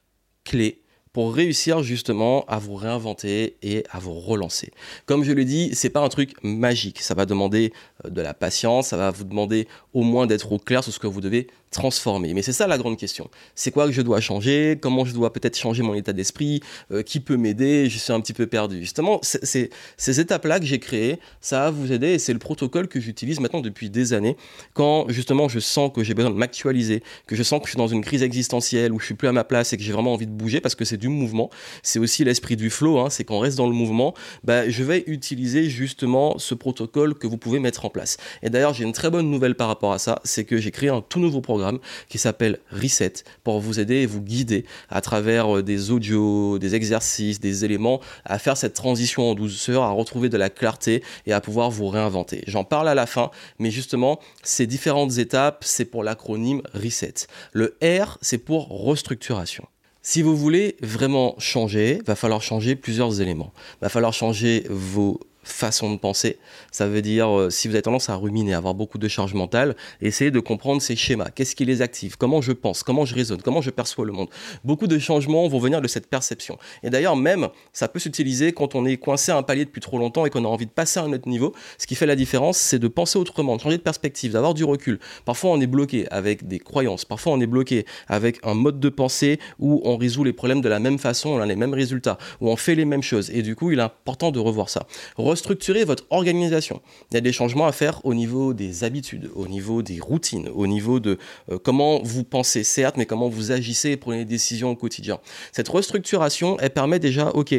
clés 0.44 0.83
pour 1.13 1.33
réussir 1.33 1.83
justement 1.83 2.44
à 2.48 2.57
vous 2.57 2.75
réinventer 2.75 3.56
et 3.62 3.83
à 3.92 4.00
vous 4.00 4.19
relancer. 4.19 4.71
Comme 5.06 5.24
je 5.24 5.31
l'ai 5.31 5.45
dit, 5.45 5.69
c'est 5.74 5.92
pas 5.92 6.01
un 6.01 6.10
truc 6.10 6.33
magique. 6.44 7.01
Ça 7.01 7.13
va 7.13 7.25
demander 7.25 7.71
euh, 8.04 8.10
de 8.10 8.21
la 8.21 8.33
patience, 8.33 8.88
ça 8.88 8.98
va 8.98 9.12
vous 9.12 9.24
demander 9.24 9.68
au 9.94 10.01
moins 10.01 10.25
d'être 10.25 10.51
au 10.51 10.57
clair 10.57 10.83
sur 10.83 10.92
ce 10.92 11.00
que 11.00 11.07
vous 11.07 11.21
devez 11.21 11.48
transformer. 11.74 12.33
Mais 12.33 12.42
c'est 12.42 12.54
ça 12.54 12.68
la 12.68 12.77
grande 12.77 12.98
question. 12.98 13.30
C'est 13.56 13.71
quoi 13.71 13.88
que 13.88 13.92
je 13.92 14.01
dois 14.01 14.21
changer? 14.21 14.77
Comment 14.80 15.06
je 15.06 15.13
dois 15.13 15.33
peut-être 15.33 15.57
changer 15.57 15.83
mon 15.83 15.94
état 15.95 16.13
d'esprit? 16.13 16.62
Euh, 16.92 17.01
Qui 17.01 17.19
peut 17.19 17.36
m'aider? 17.36 17.89
Je 17.89 17.98
suis 17.98 18.13
un 18.13 18.21
petit 18.21 18.33
peu 18.33 18.48
perdu. 18.48 18.80
Justement, 18.80 19.19
c'est 19.21 19.69
ces 19.98 20.19
étapes-là 20.19 20.60
que 20.60 20.65
j'ai 20.65 20.80
créées, 20.80 21.19
ça 21.42 21.62
va 21.62 21.71
vous 21.71 21.92
aider 21.92 22.13
et 22.13 22.19
c'est 22.19 22.33
le 22.33 22.39
protocole 22.39 22.88
que 22.88 23.00
j'utilise 23.00 23.39
maintenant 23.39 23.62
depuis 23.62 23.89
des 23.89 24.13
années. 24.13 24.38
Quand 24.74 25.10
justement 25.10 25.48
je 25.48 25.60
sens 25.60 25.92
que 25.94 26.04
j'ai 26.04 26.13
besoin 26.13 26.31
de 26.31 26.38
m'actualiser, 26.38 27.04
que 27.27 27.36
je 27.36 27.44
sens 27.44 27.60
que 27.60 27.65
je 27.65 27.71
suis 27.71 27.77
dans 27.77 27.88
une 27.88 28.04
crise 28.04 28.24
existentielle, 28.24 28.92
où 28.92 29.00
je 29.00 29.06
suis 29.06 29.15
plus 29.15 29.27
à 29.27 29.31
ma 29.31 29.44
place 29.44 29.74
et 29.74 29.77
que 29.77 29.83
j'ai 29.83 29.92
vraiment 29.92 30.13
envie 30.13 30.27
de 30.27 30.31
bouger 30.31 30.62
parce 30.62 30.75
que 30.75 30.86
c'est 30.86 30.98
du 31.04 31.10
mouvement. 31.10 31.50
C'est 31.82 32.00
aussi 32.00 32.24
l'esprit 32.24 32.56
du 32.56 32.70
flow, 32.70 32.98
hein, 32.98 33.10
c'est 33.10 33.26
qu'on 33.26 33.40
reste 33.40 33.58
dans 33.58 33.68
le 33.68 33.74
mouvement. 33.74 34.14
Bah, 34.46 34.70
je 34.70 34.84
vais 34.84 35.04
utiliser 35.08 35.70
justement 35.70 36.38
ce 36.38 36.56
protocole 36.56 37.14
que 37.14 37.28
vous 37.28 37.38
pouvez 37.38 37.60
mettre 37.60 37.84
en 37.84 37.90
place. 37.90 38.16
Et 38.42 38.50
d'ailleurs, 38.50 38.74
j'ai 38.74 38.86
une 38.86 38.94
très 38.94 39.10
bonne 39.10 39.30
nouvelle 39.30 39.56
par 39.56 39.68
rapport 39.68 39.92
à 39.92 40.00
ça, 40.00 40.22
c'est 40.24 40.46
que 40.46 40.58
j'ai 40.58 40.72
créé 40.72 40.88
un 40.88 41.02
tout 41.02 41.20
nouveau 41.20 41.42
programme 41.42 41.80
qui 42.08 42.18
s'appelle 42.18 42.60
Reset 42.72 43.16
pour 43.44 43.60
vous 43.60 43.82
aider 43.82 43.96
et 43.96 44.06
vous 44.06 44.22
guider 44.22 44.64
à 44.90 45.02
travers 45.02 45.58
euh, 45.58 45.62
des 45.62 45.92
audios, 45.92 46.58
des 46.58 46.74
exercices, 46.74 47.42
des 47.42 47.66
éléments 47.66 48.00
à 48.24 48.40
faire 48.40 48.56
cette 48.56 48.74
transition 48.74 49.30
en 49.30 49.36
douceur, 49.36 49.84
à 49.84 49.92
retrouver 49.92 50.30
de 50.30 50.38
la 50.38 50.50
clarté 50.50 51.04
et 51.26 51.34
à 51.34 51.42
pouvoir 51.42 51.70
vous 51.70 51.90
réinventer. 51.90 52.46
J'en 52.48 52.64
parle 52.64 52.88
à 52.88 52.96
la 52.96 53.08
fin, 53.08 53.30
mais 53.60 53.72
justement, 53.72 54.22
ces 54.42 54.68
différentes 54.68 55.18
étapes, 55.18 55.64
c'est 55.66 55.86
pour 55.86 56.04
l'acronyme 56.04 56.62
Reset. 56.74 57.28
Le 57.52 57.76
R, 57.84 58.18
c'est 58.22 58.38
pour 58.38 58.70
restructuration. 58.70 59.68
Si 60.06 60.22
vous 60.22 60.36
voulez 60.36 60.76
vraiment 60.82 61.36
changer, 61.40 62.02
va 62.06 62.16
falloir 62.16 62.42
changer 62.42 62.76
plusieurs 62.76 63.22
éléments. 63.22 63.54
Va 63.82 63.88
falloir 63.88 64.12
changer 64.12 64.68
vos 64.70 65.18
façon 65.44 65.92
de 65.94 66.00
penser. 66.00 66.38
Ça 66.72 66.88
veut 66.88 67.01
dire, 67.01 67.30
euh, 67.30 67.50
si 67.50 67.68
vous 67.68 67.75
avez 67.75 67.81
tendance 67.81 68.10
à 68.10 68.16
ruminer, 68.16 68.54
à 68.54 68.57
avoir 68.57 68.74
beaucoup 68.74 68.98
de 68.98 69.07
charge 69.07 69.34
mentale, 69.34 69.75
essayez 70.01 70.31
de 70.31 70.40
comprendre 70.40 70.81
ces 70.81 70.95
schémas. 70.95 71.30
Qu'est-ce 71.30 71.56
qui 71.56 71.66
les 71.66 71.81
active? 71.81 72.18
Comment 72.18 72.42
je 72.42 72.51
pense? 72.51 72.84
Comment 72.84 73.06
je 73.06 73.16
raisonne? 73.16 73.42
Comment 73.42 73.62
je 73.62 73.69
perçois 73.69 74.06
le 74.06 74.13
monde? 74.13 74.30
Beaucoup 74.63 74.88
de 74.88 74.98
changements 75.00 75.48
vont 75.48 75.60
venir 75.60 75.81
de 75.81 75.88
cette 75.88 76.07
perception. 76.07 76.57
Et 76.84 76.90
d'ailleurs, 76.90 77.16
même, 77.16 77.50
ça 77.72 77.88
peut 77.88 78.00
s'utiliser 78.00 78.54
quand 78.54 78.75
on 78.75 78.86
est 78.86 78.98
coincé 78.98 79.31
à 79.31 79.38
un 79.38 79.44
palier 79.44 79.66
depuis 79.66 79.81
trop 79.81 79.98
longtemps 79.98 80.25
et 80.25 80.30
qu'on 80.30 80.45
a 80.45 80.48
envie 80.48 80.66
de 80.66 80.72
passer 80.72 81.00
à 81.00 81.04
un 81.04 81.13
autre 81.13 81.28
niveau. 81.28 81.54
Ce 81.78 81.88
qui 81.88 81.96
fait 81.96 82.06
la 82.06 82.16
différence, 82.16 82.57
c'est 82.57 82.80
de 82.80 82.88
penser 82.88 83.19
autrement, 83.19 83.56
de 83.56 83.62
changer 83.62 83.78
de 83.78 83.84
perspective, 83.84 84.31
d'avoir 84.31 84.54
du 84.54 84.63
recul. 84.63 85.00
Parfois, 85.25 85.51
on 85.51 85.62
est 85.62 85.68
bloqué 85.68 86.07
avec 86.10 86.48
des 86.48 86.60
croyances. 86.60 87.06
Parfois, 87.06 87.34
on 87.34 87.42
est 87.42 87.48
bloqué 87.48 87.86
avec 88.07 88.39
un 88.44 88.54
mode 88.54 88.80
de 88.80 88.89
pensée 88.89 89.39
où 89.60 89.81
on 89.84 89.98
résout 89.98 90.24
les 90.24 90.34
problèmes 90.34 90.62
de 90.62 90.69
la 90.69 90.80
même 90.80 90.98
façon, 90.98 91.30
on 91.30 91.39
a 91.39 91.46
les 91.46 91.56
mêmes 91.56 91.74
résultats, 91.74 92.18
où 92.42 92.50
on 92.50 92.56
fait 92.56 92.75
les 92.75 92.86
mêmes 92.86 93.04
choses. 93.04 93.30
Et 93.31 93.42
du 93.42 93.56
coup, 93.56 93.72
il 93.72 93.80
est 93.80 93.84
important 93.84 94.31
de 94.31 94.39
revoir 94.39 94.69
ça 94.69 94.88
restructurer 95.34 95.84
votre 95.84 96.06
organisation. 96.12 96.82
Il 97.10 97.16
y 97.16 97.18
a 97.18 97.22
des 97.22 97.34
changements 97.34 97.66
à 97.66 97.72
faire 97.72 98.06
au 98.06 98.14
niveau 98.14 98.54
des 98.54 98.84
habitudes, 98.84 99.32
au 99.34 99.48
niveau 99.48 99.82
des 99.82 100.00
routines, 100.00 100.48
au 100.54 100.68
niveau 100.68 101.00
de 101.00 101.18
euh, 101.50 101.58
comment 101.58 102.02
vous 102.04 102.24
pensez, 102.24 102.64
certes, 102.64 102.98
mais 102.98 103.08
comment 103.08 103.30
vous 103.30 103.52
agissez 103.52 103.90
et 103.92 103.98
prenez 103.98 104.20
des 104.20 104.34
décisions 104.36 104.70
au 104.70 104.76
quotidien. 104.76 105.20
Cette 105.52 105.70
restructuration, 105.70 106.58
elle 106.60 106.70
permet 106.70 107.00
déjà, 107.00 107.30
ok, 107.30 107.56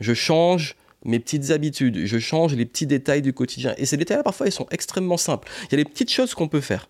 je 0.00 0.14
change 0.14 0.74
mes 1.04 1.20
petites 1.20 1.50
habitudes, 1.50 2.06
je 2.06 2.18
change 2.18 2.54
les 2.54 2.64
petits 2.64 2.86
détails 2.86 3.22
du 3.22 3.32
quotidien. 3.32 3.74
Et 3.76 3.84
ces 3.84 3.98
détails-là, 3.98 4.22
parfois, 4.22 4.46
ils 4.46 4.52
sont 4.52 4.66
extrêmement 4.70 5.18
simples. 5.18 5.48
Il 5.66 5.72
y 5.72 5.80
a 5.80 5.84
des 5.84 5.88
petites 5.88 6.10
choses 6.10 6.34
qu'on 6.34 6.48
peut 6.48 6.62
faire. 6.62 6.88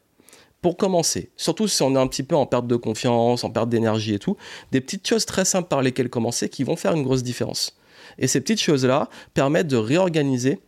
Pour 0.63 0.77
commencer, 0.77 1.31
surtout 1.37 1.69
si 1.69 1.83
on 1.83 1.95
est 1.95 1.99
un 1.99 2.07
petit 2.09 2.25
peu 2.25 2.35
en 2.37 2.47
perte 2.47 2.67
de 2.67 2.77
confiance, 2.77 3.45
en 3.45 3.51
perte 3.51 3.69
d'énergie 3.69 4.15
et 4.15 4.19
tout, 4.19 4.37
des 4.73 4.81
petites 4.81 5.07
choses 5.07 5.25
très 5.25 5.45
simples 5.45 5.69
par 5.69 5.83
lesquelles 5.83 6.11
commencer 6.11 6.49
qui 6.49 6.65
vont 6.65 6.77
faire 6.77 6.95
une 6.95 7.05
grosse 7.05 7.23
différence. 7.23 7.77
Et 8.19 8.27
ces 8.27 8.41
petites 8.41 8.61
choses-là 8.61 9.09
permettent 9.35 9.69
de 9.69 9.77
réorganiser 9.77 10.61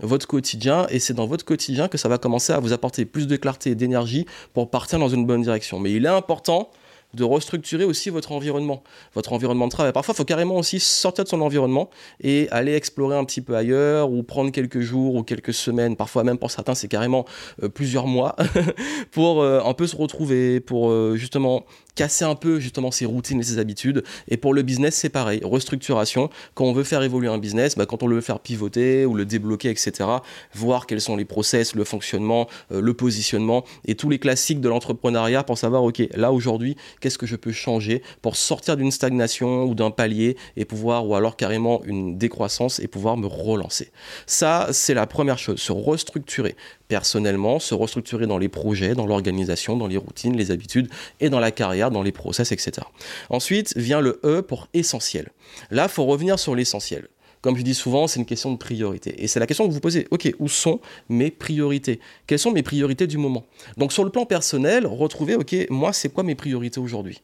votre 0.00 0.26
quotidien 0.26 0.86
et 0.90 0.98
c'est 0.98 1.14
dans 1.14 1.26
votre 1.26 1.44
quotidien 1.44 1.88
que 1.88 1.98
ça 1.98 2.08
va 2.08 2.18
commencer 2.18 2.52
à 2.52 2.60
vous 2.60 2.72
apporter 2.72 3.04
plus 3.04 3.26
de 3.26 3.36
clarté 3.36 3.70
et 3.70 3.74
d'énergie 3.74 4.26
pour 4.54 4.70
partir 4.70 4.98
dans 4.98 5.08
une 5.08 5.26
bonne 5.26 5.42
direction. 5.42 5.80
Mais 5.80 5.92
il 5.92 6.04
est 6.04 6.08
important 6.08 6.70
de 7.14 7.24
restructurer 7.24 7.84
aussi 7.84 8.10
votre 8.10 8.32
environnement, 8.32 8.82
votre 9.14 9.32
environnement 9.32 9.66
de 9.66 9.72
travail. 9.72 9.92
Parfois, 9.92 10.12
il 10.12 10.16
faut 10.18 10.24
carrément 10.24 10.56
aussi 10.56 10.78
sortir 10.78 11.24
de 11.24 11.28
son 11.28 11.40
environnement 11.40 11.88
et 12.20 12.48
aller 12.50 12.74
explorer 12.74 13.16
un 13.16 13.24
petit 13.24 13.40
peu 13.40 13.56
ailleurs 13.56 14.10
ou 14.10 14.22
prendre 14.22 14.50
quelques 14.50 14.80
jours 14.80 15.14
ou 15.14 15.22
quelques 15.22 15.54
semaines, 15.54 15.96
parfois 15.96 16.22
même 16.22 16.38
pour 16.38 16.50
certains, 16.50 16.74
c'est 16.74 16.88
carrément 16.88 17.24
euh, 17.62 17.68
plusieurs 17.68 18.06
mois 18.06 18.36
pour 19.10 19.40
euh, 19.40 19.60
un 19.64 19.72
peu 19.72 19.86
se 19.86 19.96
retrouver, 19.96 20.60
pour 20.60 20.90
euh, 20.90 21.16
justement 21.16 21.64
casser 21.94 22.24
un 22.24 22.34
peu 22.34 22.60
justement 22.60 22.90
ses 22.90 23.06
routines 23.06 23.40
et 23.40 23.42
ses 23.42 23.58
habitudes. 23.58 24.04
Et 24.28 24.36
pour 24.36 24.54
le 24.54 24.62
business, 24.62 24.94
c'est 24.94 25.08
pareil, 25.08 25.40
restructuration. 25.42 26.30
Quand 26.54 26.64
on 26.64 26.72
veut 26.72 26.84
faire 26.84 27.02
évoluer 27.02 27.28
un 27.28 27.38
business, 27.38 27.76
bah, 27.76 27.86
quand 27.86 28.02
on 28.02 28.06
le 28.06 28.16
veut 28.16 28.20
faire 28.20 28.40
pivoter 28.40 29.04
ou 29.04 29.14
le 29.14 29.24
débloquer, 29.24 29.70
etc., 29.70 30.08
voir 30.54 30.86
quels 30.86 31.00
sont 31.00 31.16
les 31.16 31.24
process, 31.24 31.74
le 31.74 31.84
fonctionnement, 31.84 32.48
le 32.70 32.94
positionnement 32.94 33.64
et 33.84 33.94
tous 33.94 34.08
les 34.08 34.18
classiques 34.18 34.60
de 34.60 34.68
l'entrepreneuriat 34.68 35.42
pour 35.42 35.58
savoir, 35.58 35.82
ok, 35.82 36.02
là 36.14 36.32
aujourd'hui, 36.32 36.76
qu'est-ce 37.00 37.18
que 37.18 37.26
je 37.26 37.36
peux 37.36 37.52
changer 37.52 38.02
pour 38.22 38.36
sortir 38.36 38.76
d'une 38.76 38.90
stagnation 38.90 39.64
ou 39.64 39.74
d'un 39.74 39.90
palier 39.90 40.36
et 40.56 40.64
pouvoir, 40.64 41.06
ou 41.06 41.14
alors 41.14 41.36
carrément 41.36 41.82
une 41.84 42.16
décroissance 42.18 42.80
et 42.80 42.86
pouvoir 42.86 43.16
me 43.16 43.26
relancer. 43.26 43.90
Ça, 44.26 44.68
c'est 44.72 44.94
la 44.94 45.06
première 45.06 45.38
chose, 45.38 45.60
se 45.60 45.72
restructurer 45.72 46.56
personnellement, 46.88 47.58
se 47.58 47.74
restructurer 47.74 48.26
dans 48.26 48.38
les 48.38 48.48
projets, 48.48 48.94
dans 48.94 49.06
l'organisation, 49.06 49.76
dans 49.76 49.86
les 49.86 49.98
routines, 49.98 50.36
les 50.36 50.50
habitudes 50.50 50.88
et 51.20 51.28
dans 51.28 51.38
la 51.38 51.50
carrière, 51.50 51.87
dans 51.90 52.02
les 52.02 52.12
process, 52.12 52.52
etc. 52.52 52.86
Ensuite 53.30 53.76
vient 53.76 54.00
le 54.00 54.20
E 54.24 54.42
pour 54.42 54.68
essentiel. 54.74 55.30
Là, 55.70 55.84
il 55.84 55.88
faut 55.88 56.04
revenir 56.04 56.38
sur 56.38 56.54
l'essentiel 56.54 57.08
comme 57.40 57.56
je 57.56 57.62
dis 57.62 57.74
souvent, 57.74 58.06
c'est 58.06 58.18
une 58.18 58.26
question 58.26 58.52
de 58.52 58.58
priorité. 58.58 59.22
Et 59.22 59.28
c'est 59.28 59.40
la 59.40 59.46
question 59.46 59.66
que 59.68 59.72
vous 59.72 59.80
posez. 59.80 60.08
Ok, 60.10 60.32
où 60.38 60.48
sont 60.48 60.80
mes 61.08 61.30
priorités? 61.30 62.00
Quelles 62.26 62.38
sont 62.38 62.50
mes 62.50 62.62
priorités 62.62 63.06
du 63.06 63.18
moment? 63.18 63.44
Donc 63.76 63.92
sur 63.92 64.04
le 64.04 64.10
plan 64.10 64.26
personnel, 64.26 64.86
retrouvez, 64.86 65.36
ok, 65.36 65.54
moi, 65.70 65.92
c'est 65.92 66.08
quoi 66.08 66.24
mes 66.24 66.34
priorités 66.34 66.80
aujourd'hui? 66.80 67.22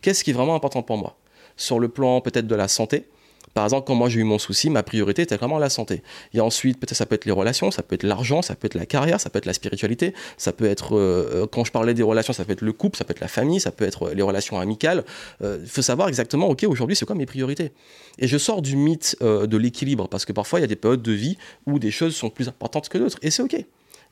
Qu'est-ce 0.00 0.22
qui 0.22 0.30
est 0.30 0.34
vraiment 0.34 0.54
important 0.54 0.82
pour 0.82 0.98
moi? 0.98 1.18
Sur 1.56 1.80
le 1.80 1.88
plan 1.88 2.20
peut-être 2.20 2.46
de 2.46 2.54
la 2.54 2.68
santé, 2.68 3.08
par 3.56 3.64
exemple, 3.64 3.86
quand 3.86 3.94
moi 3.94 4.10
j'ai 4.10 4.20
eu 4.20 4.24
mon 4.24 4.38
souci, 4.38 4.68
ma 4.68 4.82
priorité 4.82 5.22
était 5.22 5.38
vraiment 5.38 5.58
la 5.58 5.70
santé. 5.70 6.02
Et 6.34 6.40
ensuite, 6.40 6.78
peut-être 6.78 6.94
ça 6.94 7.06
peut 7.06 7.14
être 7.14 7.24
les 7.24 7.32
relations, 7.32 7.70
ça 7.70 7.82
peut 7.82 7.94
être 7.94 8.02
l'argent, 8.02 8.42
ça 8.42 8.54
peut 8.54 8.66
être 8.66 8.74
la 8.74 8.84
carrière, 8.84 9.18
ça 9.18 9.30
peut 9.30 9.38
être 9.38 9.46
la 9.46 9.54
spiritualité, 9.54 10.12
ça 10.36 10.52
peut 10.52 10.66
être, 10.66 10.94
euh, 10.94 11.30
euh, 11.32 11.46
quand 11.46 11.64
je 11.64 11.72
parlais 11.72 11.94
des 11.94 12.02
relations, 12.02 12.34
ça 12.34 12.44
peut 12.44 12.52
être 12.52 12.60
le 12.60 12.74
couple, 12.74 12.98
ça 12.98 13.04
peut 13.04 13.12
être 13.12 13.20
la 13.20 13.28
famille, 13.28 13.58
ça 13.58 13.72
peut 13.72 13.86
être 13.86 14.10
les 14.10 14.20
relations 14.20 14.60
amicales. 14.60 15.04
Il 15.40 15.46
euh, 15.46 15.64
faut 15.66 15.80
savoir 15.80 16.08
exactement, 16.08 16.50
ok, 16.50 16.64
aujourd'hui, 16.68 16.96
c'est 16.96 17.06
quoi 17.06 17.14
mes 17.14 17.24
priorités? 17.24 17.72
Et 18.18 18.28
je 18.28 18.36
sors 18.36 18.60
du 18.60 18.76
mythe 18.76 19.16
de 19.22 19.56
l'équilibre, 19.56 20.06
parce 20.06 20.26
que 20.26 20.34
parfois, 20.34 20.58
il 20.58 20.62
y 20.62 20.64
a 20.64 20.68
des 20.68 20.76
périodes 20.76 21.00
de 21.00 21.12
vie 21.12 21.38
où 21.66 21.78
des 21.78 21.90
choses 21.90 22.14
sont 22.14 22.28
plus 22.28 22.48
importantes 22.48 22.90
que 22.90 22.98
d'autres, 22.98 23.18
et 23.22 23.30
c'est 23.30 23.42
ok. 23.42 23.56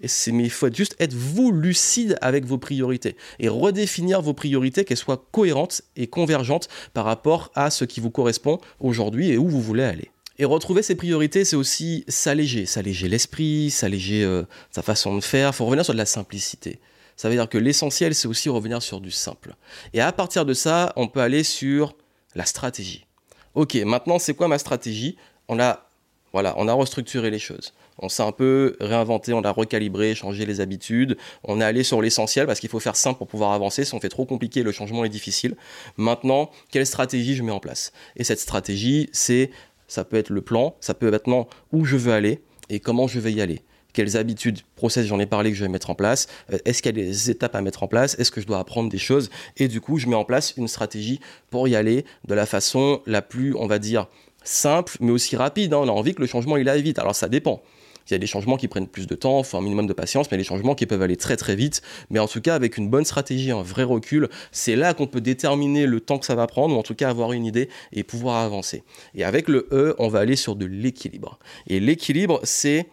Et 0.01 0.09
mais 0.33 0.45
il 0.45 0.51
faut 0.51 0.73
juste 0.73 0.97
être 0.99 1.15
vous 1.15 1.53
lucide 1.53 2.17
avec 2.21 2.45
vos 2.45 2.59
priorités 2.59 3.17
et 3.39 3.49
redéfinir 3.49 4.21
vos 4.21 4.35
priorités, 4.35 4.85
qu'elles 4.85 4.97
soient 4.97 5.25
cohérentes 5.33 5.83
et 5.97 6.07
convergentes 6.07 6.69
par 6.93 7.05
rapport 7.05 7.51
à 7.55 7.71
ce 7.71 7.85
qui 7.85 8.01
vous 8.01 8.11
correspond 8.11 8.59
aujourd'hui 8.81 9.31
et 9.31 9.39
où 9.39 9.49
vous 9.49 9.63
voulez 9.63 9.85
aller. 9.85 10.11
Et 10.39 10.45
retrouver 10.45 10.83
ses 10.83 10.97
priorités, 10.97 11.45
c'est 11.45 11.55
aussi 11.55 12.05
s'alléger, 12.09 12.67
s'alléger 12.67 13.09
l'esprit, 13.09 13.71
s'alléger 13.71 14.25
euh, 14.25 14.43
sa 14.71 14.83
façon 14.83 15.15
de 15.15 15.21
faire. 15.21 15.51
Il 15.51 15.53
faut 15.53 15.65
revenir 15.65 15.85
sur 15.85 15.95
de 15.95 15.99
la 15.99 16.07
simplicité. 16.07 16.81
Ça 17.17 17.29
veut 17.29 17.37
dire 17.37 17.49
que 17.49 17.59
l'essentiel, 17.59 18.15
c'est 18.15 18.27
aussi 18.27 18.49
revenir 18.49 18.83
sur 18.83 19.01
du 19.01 19.13
simple. 19.13 19.55
Et 19.93 20.01
à 20.01 20.11
partir 20.11 20.45
de 20.45 20.53
ça, 20.53 20.93
on 20.97 21.07
peut 21.07 21.21
aller 21.21 21.45
sur 21.45 21.95
la 22.35 22.45
stratégie. 22.45 23.07
Ok, 23.55 23.77
maintenant, 23.77 24.19
c'est 24.19 24.35
quoi 24.35 24.49
ma 24.49 24.59
stratégie? 24.59 25.17
On 25.47 25.61
a 25.61 25.87
Voilà, 26.35 26.53
on 26.57 26.67
a 26.67 26.73
restructuré 26.73 27.31
les 27.31 27.38
choses. 27.38 27.75
On 28.00 28.09
s'est 28.09 28.25
un 28.25 28.33
peu 28.33 28.76
réinventé, 28.81 29.33
on 29.33 29.43
a 29.43 29.53
recalibré, 29.53 30.17
changé 30.17 30.47
les 30.47 30.61
habitudes. 30.61 31.17
On 31.45 31.61
est 31.61 31.64
allé 31.64 31.85
sur 31.85 32.03
l'essentiel 32.03 32.45
parce 32.49 32.59
qu'il 32.59 32.69
faut 32.69 32.81
faire 32.81 32.97
simple 32.97 33.19
pour 33.19 33.29
pouvoir 33.29 33.53
avancer. 33.53 33.85
Si 33.85 33.95
on 33.95 34.00
fait 34.00 34.09
trop 34.09 34.25
compliqué, 34.25 34.64
le 34.64 34.73
changement 34.73 35.05
est 35.05 35.09
difficile. 35.09 35.55
Maintenant, 35.97 36.50
quelle 36.73 36.87
stratégie 36.87 37.37
je 37.37 37.45
mets 37.45 37.53
en 37.53 37.61
place? 37.61 37.93
Et 38.17 38.25
cette 38.25 38.41
stratégie, 38.41 39.09
c'est, 39.12 39.53
ça 39.87 40.05
peut 40.05 40.17
être 40.17 40.31
le 40.31 40.41
plan, 40.41 40.75
ça 40.81 40.93
peut 40.93 41.07
être 41.07 41.12
maintenant 41.12 41.47
où 41.71 41.85
je 41.85 41.97
veux 41.97 42.12
aller 42.12 42.41
et 42.69 42.81
comment 42.81 43.07
je 43.07 43.21
vais 43.21 43.33
y 43.33 43.41
aller 43.41 43.62
quelles 43.93 44.17
habitudes, 44.17 44.59
process, 44.75 45.07
j'en 45.07 45.21
ai 45.21 45.26
parlé 45.26 45.50
que 45.50 45.57
je 45.57 45.62
vais 45.62 45.71
mettre 45.71 45.88
en 45.88 45.95
place, 45.95 46.26
euh, 46.53 46.59
est-ce 46.64 46.83
qu'il 46.83 46.99
y 46.99 47.00
a 47.00 47.05
des 47.05 47.31
étapes 47.31 47.55
à 47.55 47.61
mettre 47.61 47.85
en 47.85 47.87
place, 47.87 48.19
est-ce 48.19 48.33
que 48.33 48.41
je 48.41 48.47
dois 48.49 48.59
apprendre 48.59 48.91
des 48.91 48.99
choses, 48.99 49.31
et 49.57 49.69
du 49.69 49.81
coup, 49.81 49.99
je 49.99 50.09
mets 50.09 50.17
en 50.17 50.25
place 50.25 50.53
une 50.57 50.67
stratégie 50.67 51.21
pour 51.49 51.69
y 51.69 51.76
aller 51.76 52.05
de 52.26 52.35
la 52.35 52.45
façon 52.45 53.03
la 53.07 53.23
plus, 53.23 53.55
on 53.55 53.69
va 53.69 53.79
dire, 53.79 54.09
simple, 54.45 54.97
mais 55.01 55.11
aussi 55.11 55.37
rapide. 55.37 55.75
Hein. 55.75 55.79
On 55.83 55.89
a 55.89 55.93
envie 55.93 56.15
que 56.15 56.21
le 56.21 56.27
changement, 56.27 56.57
il 56.57 56.69
aille 56.69 56.83
vite. 56.83 56.99
Alors, 56.99 57.15
ça 57.15 57.29
dépend. 57.29 57.63
Il 58.07 58.13
y 58.13 58.15
a 58.15 58.19
des 58.19 58.27
changements 58.27 58.57
qui 58.57 58.69
prennent 58.69 58.87
plus 58.87 59.07
de 59.07 59.15
temps, 59.15 59.39
il 59.39 59.45
faut 59.45 59.57
un 59.57 59.63
minimum 59.63 59.87
de 59.87 59.93
patience, 59.95 60.31
mais 60.31 60.37
les 60.37 60.45
changements 60.45 60.75
qui 60.75 60.85
peuvent 60.85 61.01
aller 61.01 61.17
très 61.17 61.37
très 61.37 61.57
vite. 61.57 61.81
Mais 62.11 62.19
en 62.19 62.29
tout 62.29 62.43
cas, 62.43 62.55
avec 62.55 62.77
une 62.77 62.91
bonne 62.91 63.05
stratégie, 63.05 63.51
un 63.51 63.63
vrai 63.63 63.83
recul, 63.83 64.29
c'est 64.53 64.77
là 64.77 64.93
qu'on 64.93 65.07
peut 65.07 65.23
déterminer 65.23 65.87
le 65.87 66.01
temps 66.01 66.19
que 66.19 66.27
ça 66.27 66.35
va 66.35 66.47
prendre, 66.47 66.77
ou 66.77 66.79
en 66.79 66.83
tout 66.83 66.95
cas 66.95 67.09
avoir 67.09 67.33
une 67.33 67.47
idée 67.47 67.71
et 67.93 68.03
pouvoir 68.03 68.37
avancer. 68.45 68.83
Et 69.15 69.25
avec 69.25 69.49
le 69.49 69.69
E, 69.73 69.97
on 69.99 70.09
va 70.09 70.19
aller 70.19 70.37
sur 70.37 70.55
de 70.55 70.67
l'équilibre. 70.67 71.39
Et 71.67 71.81
l'équilibre, 71.81 72.41
c'est 72.43 72.89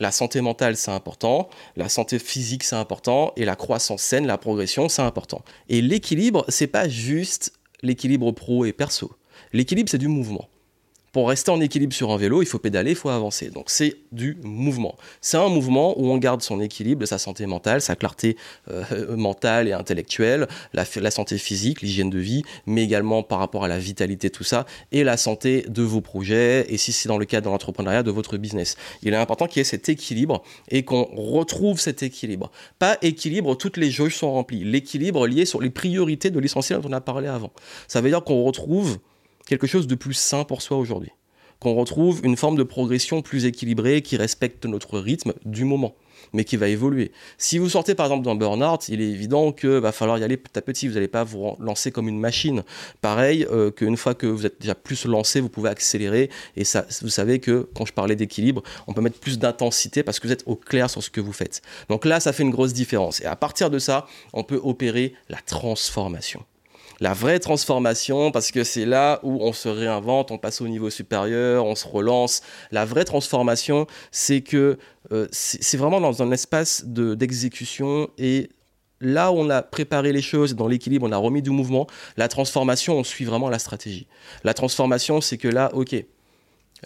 la 0.00 0.10
santé 0.10 0.40
mentale, 0.40 0.76
c'est 0.76 0.90
important, 0.90 1.48
la 1.76 1.88
santé 1.88 2.18
physique, 2.18 2.64
c'est 2.64 2.74
important, 2.74 3.32
et 3.36 3.44
la 3.44 3.56
croissance 3.56 4.02
saine, 4.02 4.26
la 4.26 4.38
progression, 4.38 4.88
c'est 4.88 5.02
important. 5.02 5.42
Et 5.68 5.82
l'équilibre, 5.82 6.44
c'est 6.48 6.66
pas 6.66 6.88
juste 6.88 7.52
l'équilibre 7.82 8.32
pro 8.32 8.64
et 8.64 8.72
perso. 8.72 9.12
L'équilibre, 9.52 9.90
c'est 9.90 9.98
du 9.98 10.08
mouvement 10.08 10.48
pour 11.14 11.28
rester 11.28 11.52
en 11.52 11.60
équilibre 11.60 11.94
sur 11.94 12.10
un 12.10 12.16
vélo, 12.16 12.42
il 12.42 12.46
faut 12.46 12.58
pédaler, 12.58 12.90
il 12.90 12.96
faut 12.96 13.08
avancer. 13.08 13.48
Donc 13.48 13.66
c'est 13.68 13.98
du 14.10 14.36
mouvement. 14.42 14.96
C'est 15.20 15.36
un 15.36 15.48
mouvement 15.48 15.96
où 15.96 16.08
on 16.08 16.18
garde 16.18 16.42
son 16.42 16.60
équilibre, 16.60 17.06
sa 17.06 17.18
santé 17.18 17.46
mentale, 17.46 17.80
sa 17.80 17.94
clarté 17.94 18.36
euh, 18.68 19.16
mentale 19.16 19.68
et 19.68 19.72
intellectuelle, 19.72 20.48
la, 20.72 21.10
santé 21.12 21.38
physique, 21.38 21.82
l'hygiène 21.82 22.10
de 22.10 22.18
vie, 22.18 22.42
mais 22.66 22.82
également 22.82 23.22
par 23.22 23.38
rapport 23.38 23.62
à 23.62 23.68
la 23.68 23.78
vitalité, 23.78 24.28
tout 24.28 24.42
ça, 24.42 24.66
et 24.90 25.04
la 25.04 25.16
santé 25.16 25.64
de 25.68 25.82
vos 25.82 26.00
projets, 26.00 26.66
et 26.68 26.78
si 26.78 26.90
c'est 26.90 27.08
dans 27.08 27.18
le 27.18 27.26
cadre 27.26 27.44
de 27.46 27.50
l'entrepreneuriat, 27.50 28.02
de 28.02 28.10
votre 28.10 28.36
business. 28.36 28.76
Il 29.04 29.14
est 29.14 29.16
important 29.16 29.46
qu'il 29.46 29.58
y 29.58 29.60
ait 29.60 29.64
cet 29.64 29.88
équilibre 29.88 30.42
et 30.68 30.82
qu'on 30.84 31.04
retrouve 31.04 31.78
cet 31.78 32.02
équilibre. 32.02 32.50
Pas 32.80 32.98
équilibre, 33.02 33.54
toutes 33.54 33.76
les 33.76 33.92
jauges 33.92 34.16
sont 34.16 34.32
remplies. 34.32 34.64
L'équilibre 34.64 35.28
lié 35.28 35.44
sur 35.44 35.60
les 35.60 35.70
priorités 35.70 36.30
de 36.30 36.40
l'essentiel 36.40 36.80
dont 36.80 36.88
on 36.88 36.92
a 36.92 37.00
parlé 37.00 37.28
avant. 37.28 37.52
Ça 37.86 38.00
veut 38.00 38.08
dire 38.08 38.24
qu'on 38.24 38.42
retrouve 38.42 38.98
quelque 39.46 39.66
chose 39.66 39.86
de 39.86 39.94
plus 39.94 40.14
sain 40.14 40.44
pour 40.44 40.62
soi 40.62 40.76
aujourd'hui. 40.76 41.10
Qu'on 41.60 41.74
retrouve 41.74 42.20
une 42.24 42.36
forme 42.36 42.56
de 42.56 42.62
progression 42.62 43.22
plus 43.22 43.46
équilibrée 43.46 44.02
qui 44.02 44.16
respecte 44.16 44.66
notre 44.66 44.98
rythme 44.98 45.32
du 45.44 45.64
moment, 45.64 45.94
mais 46.32 46.44
qui 46.44 46.56
va 46.56 46.68
évoluer. 46.68 47.12
Si 47.38 47.58
vous 47.58 47.70
sortez 47.70 47.94
par 47.94 48.06
exemple 48.06 48.24
d'un 48.24 48.34
burn-out, 48.34 48.88
il 48.88 49.00
est 49.00 49.08
évident 49.08 49.52
que 49.52 49.68
va 49.68 49.92
falloir 49.92 50.18
y 50.18 50.24
aller 50.24 50.36
petit 50.36 50.58
à 50.58 50.62
petit. 50.62 50.88
Vous 50.88 50.94
n'allez 50.94 51.08
pas 51.08 51.24
vous 51.24 51.56
lancer 51.60 51.90
comme 51.90 52.08
une 52.08 52.18
machine. 52.18 52.64
Pareil 53.00 53.46
euh, 53.50 53.70
qu'une 53.70 53.96
fois 53.96 54.14
que 54.14 54.26
vous 54.26 54.44
êtes 54.44 54.60
déjà 54.60 54.74
plus 54.74 55.06
lancé, 55.06 55.40
vous 55.40 55.48
pouvez 55.48 55.70
accélérer. 55.70 56.28
Et 56.56 56.64
ça, 56.64 56.86
vous 57.02 57.08
savez 57.08 57.38
que 57.38 57.68
quand 57.74 57.86
je 57.86 57.92
parlais 57.92 58.16
d'équilibre, 58.16 58.62
on 58.86 58.92
peut 58.92 59.00
mettre 59.00 59.18
plus 59.18 59.38
d'intensité 59.38 60.02
parce 60.02 60.18
que 60.18 60.26
vous 60.26 60.32
êtes 60.32 60.42
au 60.46 60.56
clair 60.56 60.90
sur 60.90 61.02
ce 61.02 61.08
que 61.08 61.20
vous 61.20 61.32
faites. 61.32 61.62
Donc 61.88 62.04
là, 62.04 62.20
ça 62.20 62.32
fait 62.32 62.42
une 62.42 62.50
grosse 62.50 62.72
différence. 62.72 63.20
Et 63.20 63.26
à 63.26 63.36
partir 63.36 63.70
de 63.70 63.78
ça, 63.78 64.06
on 64.32 64.42
peut 64.42 64.60
opérer 64.62 65.14
la 65.28 65.38
transformation 65.38 66.44
la 67.04 67.12
vraie 67.12 67.38
transformation, 67.38 68.30
parce 68.30 68.50
que 68.50 68.64
c'est 68.64 68.86
là 68.86 69.20
où 69.22 69.36
on 69.42 69.52
se 69.52 69.68
réinvente, 69.68 70.30
on 70.30 70.38
passe 70.38 70.62
au 70.62 70.68
niveau 70.68 70.88
supérieur, 70.88 71.66
on 71.66 71.74
se 71.74 71.86
relance. 71.86 72.40
La 72.70 72.86
vraie 72.86 73.04
transformation, 73.04 73.86
c'est 74.10 74.40
que 74.40 74.78
euh, 75.12 75.28
c'est 75.30 75.76
vraiment 75.76 76.00
dans 76.00 76.22
un 76.22 76.30
espace 76.30 76.82
d'exécution 76.86 78.08
et 78.16 78.48
là 79.02 79.32
où 79.32 79.34
on 79.36 79.50
a 79.50 79.60
préparé 79.60 80.14
les 80.14 80.22
choses, 80.22 80.54
dans 80.54 80.66
l'équilibre, 80.66 81.06
on 81.06 81.12
a 81.12 81.18
remis 81.18 81.42
du 81.42 81.50
mouvement. 81.50 81.86
La 82.16 82.28
transformation, 82.28 82.96
on 82.96 83.04
suit 83.04 83.26
vraiment 83.26 83.50
la 83.50 83.58
stratégie. 83.58 84.06
La 84.42 84.54
transformation, 84.54 85.20
c'est 85.20 85.36
que 85.36 85.48
là, 85.48 85.68
ok, 85.74 85.94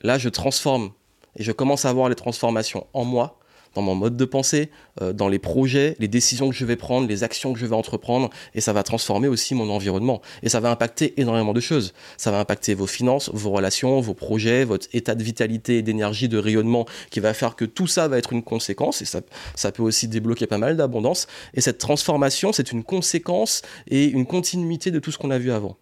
là 0.03 0.19
je 0.19 0.29
transforme 0.29 0.91
et 1.37 1.45
je 1.45 1.53
commence 1.53 1.85
à 1.85 1.93
voir 1.93 2.09
les 2.09 2.17
transformations 2.17 2.89
en 2.93 3.05
moi 3.05 3.38
dans 3.75 3.83
mon 3.83 3.95
mode 3.95 4.17
de 4.17 4.25
pensée, 4.25 4.71
euh, 5.03 5.13
dans 5.13 5.29
les 5.29 5.39
projets, 5.39 5.97
les 5.99 6.09
décisions 6.09 6.49
que 6.49 6.55
je 6.55 6.65
vais 6.65 6.77
prendre, 6.77 7.09
les 7.09 7.25
actions 7.25 7.53
que 7.53 7.59
je 7.59 7.67
vais 7.67 7.75
entreprendre, 7.75 8.31
et 8.55 8.61
ça 8.61 8.73
va 8.73 8.83
transformer 8.83 9.29
aussi 9.29 9.55
mon 9.55 9.71
environnement. 9.71 10.21
Et 10.43 10.49
ça 10.49 10.61
va 10.61 10.71
impacter 10.71 11.15
énormément 11.21 11.53
de 11.53 11.61
choses. 11.61 11.95
Ça 12.17 12.31
va 12.31 12.41
impacter 12.41 12.75
vos 12.75 12.87
finances, 12.87 13.31
vos 13.33 13.51
relations, 13.51 14.01
vos 14.01 14.15
projets, 14.15 14.65
votre 14.65 14.87
état 14.93 15.15
de 15.15 15.23
vitalité, 15.23 15.83
d'énergie, 15.83 16.29
de 16.29 16.39
rayonnement, 16.39 16.87
qui 17.11 17.21
va 17.21 17.35
faire 17.35 17.57
que 17.57 17.65
tout 17.65 17.87
ça 17.87 18.09
va 18.09 18.19
être 18.19 18.33
une 18.33 18.43
conséquence, 18.43 19.03
et 19.03 19.05
ça, 19.05 19.21
ça 19.55 19.73
peut 19.73 19.83
aussi 19.83 20.09
débloquer 20.09 20.47
pas 20.47 20.59
mal 20.59 20.77
d'abondance. 20.77 21.27
Et 21.55 21.61
cette 21.61 21.79
transformation, 21.79 22.53
c'est 22.53 22.73
une 22.73 22.85
conséquence 22.85 23.63
et 23.89 24.05
une 24.05 24.27
continuité 24.27 24.91
de 24.91 24.99
tout 24.99 25.13
ce 25.13 25.19
qu'on 25.19 25.31
a 25.31 25.39
vu 25.39 25.53
avant. 25.53 25.77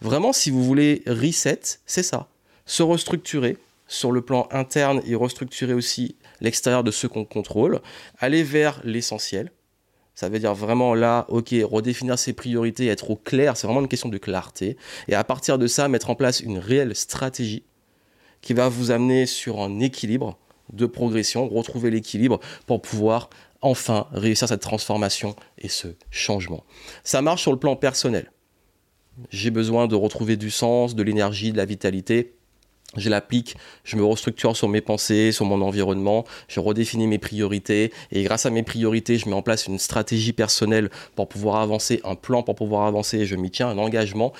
Vraiment, 0.00 0.32
si 0.32 0.50
vous 0.50 0.62
voulez 0.62 1.02
reset, 1.06 1.60
c'est 1.86 2.02
ça. 2.02 2.28
Se 2.66 2.82
restructurer 2.82 3.56
sur 3.86 4.12
le 4.12 4.22
plan 4.22 4.48
interne 4.50 5.00
et 5.06 5.14
restructurer 5.14 5.74
aussi 5.74 6.16
l'extérieur 6.44 6.84
de 6.84 6.90
ce 6.90 7.06
qu'on 7.06 7.24
contrôle, 7.24 7.80
aller 8.18 8.42
vers 8.42 8.80
l'essentiel. 8.84 9.50
Ça 10.14 10.28
veut 10.28 10.38
dire 10.38 10.54
vraiment 10.54 10.94
là, 10.94 11.26
ok, 11.28 11.52
redéfinir 11.64 12.18
ses 12.18 12.34
priorités, 12.34 12.86
être 12.86 13.10
au 13.10 13.16
clair, 13.16 13.56
c'est 13.56 13.66
vraiment 13.66 13.80
une 13.80 13.88
question 13.88 14.08
de 14.08 14.18
clarté. 14.18 14.76
Et 15.08 15.14
à 15.14 15.24
partir 15.24 15.58
de 15.58 15.66
ça, 15.66 15.88
mettre 15.88 16.10
en 16.10 16.14
place 16.14 16.38
une 16.38 16.58
réelle 16.58 16.94
stratégie 16.94 17.64
qui 18.40 18.54
va 18.54 18.68
vous 18.68 18.92
amener 18.92 19.26
sur 19.26 19.60
un 19.60 19.80
équilibre 19.80 20.38
de 20.72 20.86
progression, 20.86 21.48
retrouver 21.48 21.90
l'équilibre 21.90 22.38
pour 22.66 22.80
pouvoir 22.80 23.28
enfin 23.60 24.06
réussir 24.12 24.46
cette 24.46 24.60
transformation 24.60 25.34
et 25.58 25.68
ce 25.68 25.88
changement. 26.10 26.64
Ça 27.02 27.22
marche 27.22 27.42
sur 27.42 27.52
le 27.52 27.58
plan 27.58 27.74
personnel. 27.74 28.30
J'ai 29.30 29.50
besoin 29.50 29.86
de 29.86 29.94
retrouver 29.94 30.36
du 30.36 30.50
sens, 30.50 30.94
de 30.94 31.02
l'énergie, 31.02 31.52
de 31.52 31.56
la 31.56 31.64
vitalité 31.64 32.34
je 32.96 33.10
l'applique, 33.10 33.56
je 33.84 33.96
me 33.96 34.04
restructure 34.04 34.56
sur 34.56 34.68
mes 34.68 34.80
pensées, 34.80 35.32
sur 35.32 35.44
mon 35.44 35.60
environnement, 35.62 36.24
je 36.48 36.60
redéfinis 36.60 37.06
mes 37.06 37.18
priorités 37.18 37.92
et 38.12 38.22
grâce 38.22 38.46
à 38.46 38.50
mes 38.50 38.62
priorités, 38.62 39.18
je 39.18 39.28
mets 39.28 39.34
en 39.34 39.42
place 39.42 39.66
une 39.66 39.78
stratégie 39.78 40.32
personnelle 40.32 40.90
pour 41.14 41.28
pouvoir 41.28 41.56
avancer, 41.56 42.00
un 42.04 42.14
plan 42.14 42.42
pour 42.42 42.54
pouvoir 42.54 42.86
avancer 42.86 43.18
et 43.18 43.26
je 43.26 43.36
m'y 43.36 43.50
tiens, 43.50 43.68
un 43.68 43.78
engagement 43.78 44.32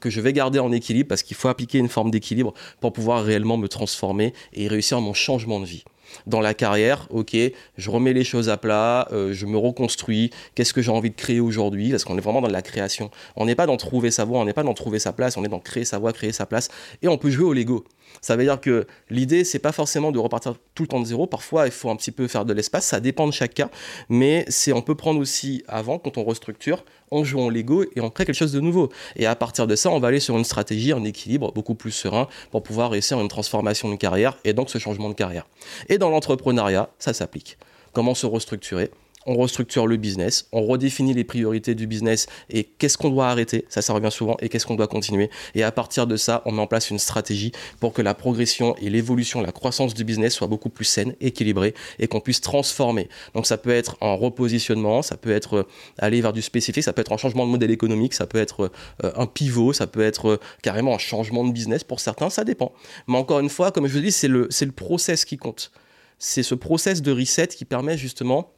que 0.00 0.10
je 0.10 0.20
vais 0.20 0.32
garder 0.32 0.58
en 0.58 0.72
équilibre 0.72 1.08
parce 1.08 1.22
qu'il 1.22 1.36
faut 1.36 1.48
appliquer 1.48 1.78
une 1.78 1.88
forme 1.88 2.10
d'équilibre 2.10 2.54
pour 2.80 2.92
pouvoir 2.92 3.24
réellement 3.24 3.56
me 3.56 3.68
transformer 3.68 4.32
et 4.52 4.68
réussir 4.68 5.00
mon 5.00 5.14
changement 5.14 5.60
de 5.60 5.66
vie 5.66 5.84
dans 6.26 6.40
la 6.40 6.54
carrière, 6.54 7.06
ok, 7.10 7.36
je 7.76 7.90
remets 7.90 8.12
les 8.12 8.24
choses 8.24 8.48
à 8.48 8.56
plat, 8.56 9.08
euh, 9.12 9.32
je 9.32 9.46
me 9.46 9.56
reconstruis, 9.56 10.30
qu'est-ce 10.54 10.72
que 10.72 10.82
j'ai 10.82 10.90
envie 10.90 11.10
de 11.10 11.16
créer 11.16 11.40
aujourd'hui, 11.40 11.90
parce 11.90 12.04
qu'on 12.04 12.16
est 12.18 12.22
vraiment 12.22 12.40
dans 12.40 12.48
la 12.48 12.62
création. 12.62 13.10
On 13.36 13.46
n'est 13.46 13.54
pas 13.54 13.66
dans 13.66 13.76
trouver 13.76 14.10
sa 14.10 14.24
voie, 14.24 14.38
on 14.38 14.44
n'est 14.44 14.52
pas 14.52 14.62
dans 14.62 14.74
trouver 14.74 14.98
sa 14.98 15.12
place, 15.12 15.36
on 15.36 15.44
est 15.44 15.48
dans 15.48 15.60
créer 15.60 15.84
sa 15.84 15.98
voie, 15.98 16.12
créer 16.12 16.32
sa 16.32 16.46
place, 16.46 16.68
et 17.02 17.08
on 17.08 17.18
peut 17.18 17.30
jouer 17.30 17.44
au 17.44 17.52
Lego. 17.52 17.84
Ça 18.20 18.36
veut 18.36 18.44
dire 18.44 18.60
que 18.60 18.86
l'idée, 19.10 19.44
c'est 19.44 19.58
pas 19.58 19.72
forcément 19.72 20.12
de 20.12 20.18
repartir 20.18 20.54
tout 20.74 20.82
le 20.82 20.88
temps 20.88 21.00
de 21.00 21.06
zéro. 21.06 21.26
Parfois, 21.26 21.66
il 21.66 21.72
faut 21.72 21.90
un 21.90 21.96
petit 21.96 22.10
peu 22.10 22.26
faire 22.28 22.44
de 22.44 22.52
l'espace. 22.52 22.86
Ça 22.86 23.00
dépend 23.00 23.26
de 23.26 23.32
chaque 23.32 23.54
cas. 23.54 23.70
Mais 24.08 24.44
c'est, 24.48 24.72
on 24.72 24.82
peut 24.82 24.94
prendre 24.94 25.20
aussi 25.20 25.62
avant, 25.68 25.98
quand 25.98 26.18
on 26.18 26.24
restructure, 26.24 26.84
on 27.10 27.24
joue 27.24 27.40
en 27.40 27.48
Lego 27.48 27.84
et 27.94 28.00
on 28.00 28.10
crée 28.10 28.24
quelque 28.24 28.34
chose 28.34 28.52
de 28.52 28.60
nouveau. 28.60 28.90
Et 29.16 29.26
à 29.26 29.34
partir 29.34 29.66
de 29.66 29.76
ça, 29.76 29.90
on 29.90 29.98
va 29.98 30.08
aller 30.08 30.20
sur 30.20 30.36
une 30.36 30.44
stratégie, 30.44 30.92
un 30.92 31.04
équilibre 31.04 31.52
beaucoup 31.52 31.74
plus 31.74 31.92
serein 31.92 32.28
pour 32.50 32.62
pouvoir 32.62 32.90
réussir 32.90 33.20
une 33.20 33.28
transformation 33.28 33.88
de 33.88 33.96
carrière 33.96 34.36
et 34.44 34.52
donc 34.52 34.70
ce 34.70 34.78
changement 34.78 35.08
de 35.08 35.14
carrière. 35.14 35.46
Et 35.88 35.98
dans 35.98 36.10
l'entrepreneuriat, 36.10 36.90
ça 36.98 37.12
s'applique. 37.12 37.58
Comment 37.92 38.14
se 38.14 38.26
restructurer? 38.26 38.90
On 39.28 39.36
restructure 39.36 39.86
le 39.86 39.96
business, 39.96 40.48
on 40.52 40.66
redéfinit 40.66 41.12
les 41.12 41.22
priorités 41.24 41.74
du 41.74 41.86
business 41.86 42.26
et 42.48 42.64
qu'est-ce 42.64 42.96
qu'on 42.96 43.10
doit 43.10 43.28
arrêter, 43.28 43.66
ça 43.68 43.82
ça 43.82 43.92
revient 43.92 44.10
souvent, 44.10 44.36
et 44.40 44.48
qu'est-ce 44.48 44.66
qu'on 44.66 44.74
doit 44.74 44.88
continuer. 44.88 45.30
Et 45.54 45.62
à 45.62 45.70
partir 45.70 46.06
de 46.06 46.16
ça, 46.16 46.42
on 46.46 46.52
met 46.52 46.62
en 46.62 46.66
place 46.66 46.90
une 46.90 46.98
stratégie 46.98 47.52
pour 47.78 47.92
que 47.92 48.00
la 48.02 48.14
progression 48.14 48.74
et 48.76 48.88
l'évolution, 48.88 49.40
la 49.42 49.52
croissance 49.52 49.94
du 49.94 50.02
business 50.02 50.34
soit 50.34 50.46
beaucoup 50.46 50.70
plus 50.70 50.86
saine, 50.86 51.14
équilibrée 51.20 51.74
et 51.98 52.08
qu'on 52.08 52.20
puisse 52.20 52.40
transformer. 52.40 53.08
Donc 53.34 53.46
ça 53.46 53.58
peut 53.58 53.70
être 53.70 53.96
un 54.00 54.14
repositionnement, 54.14 55.02
ça 55.02 55.16
peut 55.16 55.30
être 55.30 55.58
euh, 55.58 55.68
aller 55.98 56.20
vers 56.22 56.32
du 56.32 56.42
spécifique, 56.42 56.82
ça 56.82 56.94
peut 56.94 57.02
être 57.02 57.12
un 57.12 57.18
changement 57.18 57.46
de 57.46 57.50
modèle 57.50 57.70
économique, 57.70 58.14
ça 58.14 58.26
peut 58.26 58.38
être 58.38 58.70
euh, 59.04 59.12
un 59.14 59.26
pivot, 59.26 59.74
ça 59.74 59.86
peut 59.86 60.02
être 60.02 60.28
euh, 60.28 60.40
carrément 60.62 60.94
un 60.94 60.98
changement 60.98 61.44
de 61.44 61.52
business 61.52 61.84
pour 61.84 62.00
certains, 62.00 62.30
ça 62.30 62.44
dépend. 62.44 62.72
Mais 63.06 63.18
encore 63.18 63.40
une 63.40 63.50
fois, 63.50 63.72
comme 63.72 63.86
je 63.86 63.98
dis, 63.98 64.12
c'est 64.12 64.28
le, 64.28 64.48
le 64.60 64.72
process 64.72 65.24
qui 65.26 65.36
compte. 65.36 65.70
C'est 66.18 66.42
ce 66.42 66.54
process 66.54 67.02
de 67.02 67.12
reset 67.12 67.48
qui 67.48 67.64
permet 67.64 67.96
justement 67.96 68.52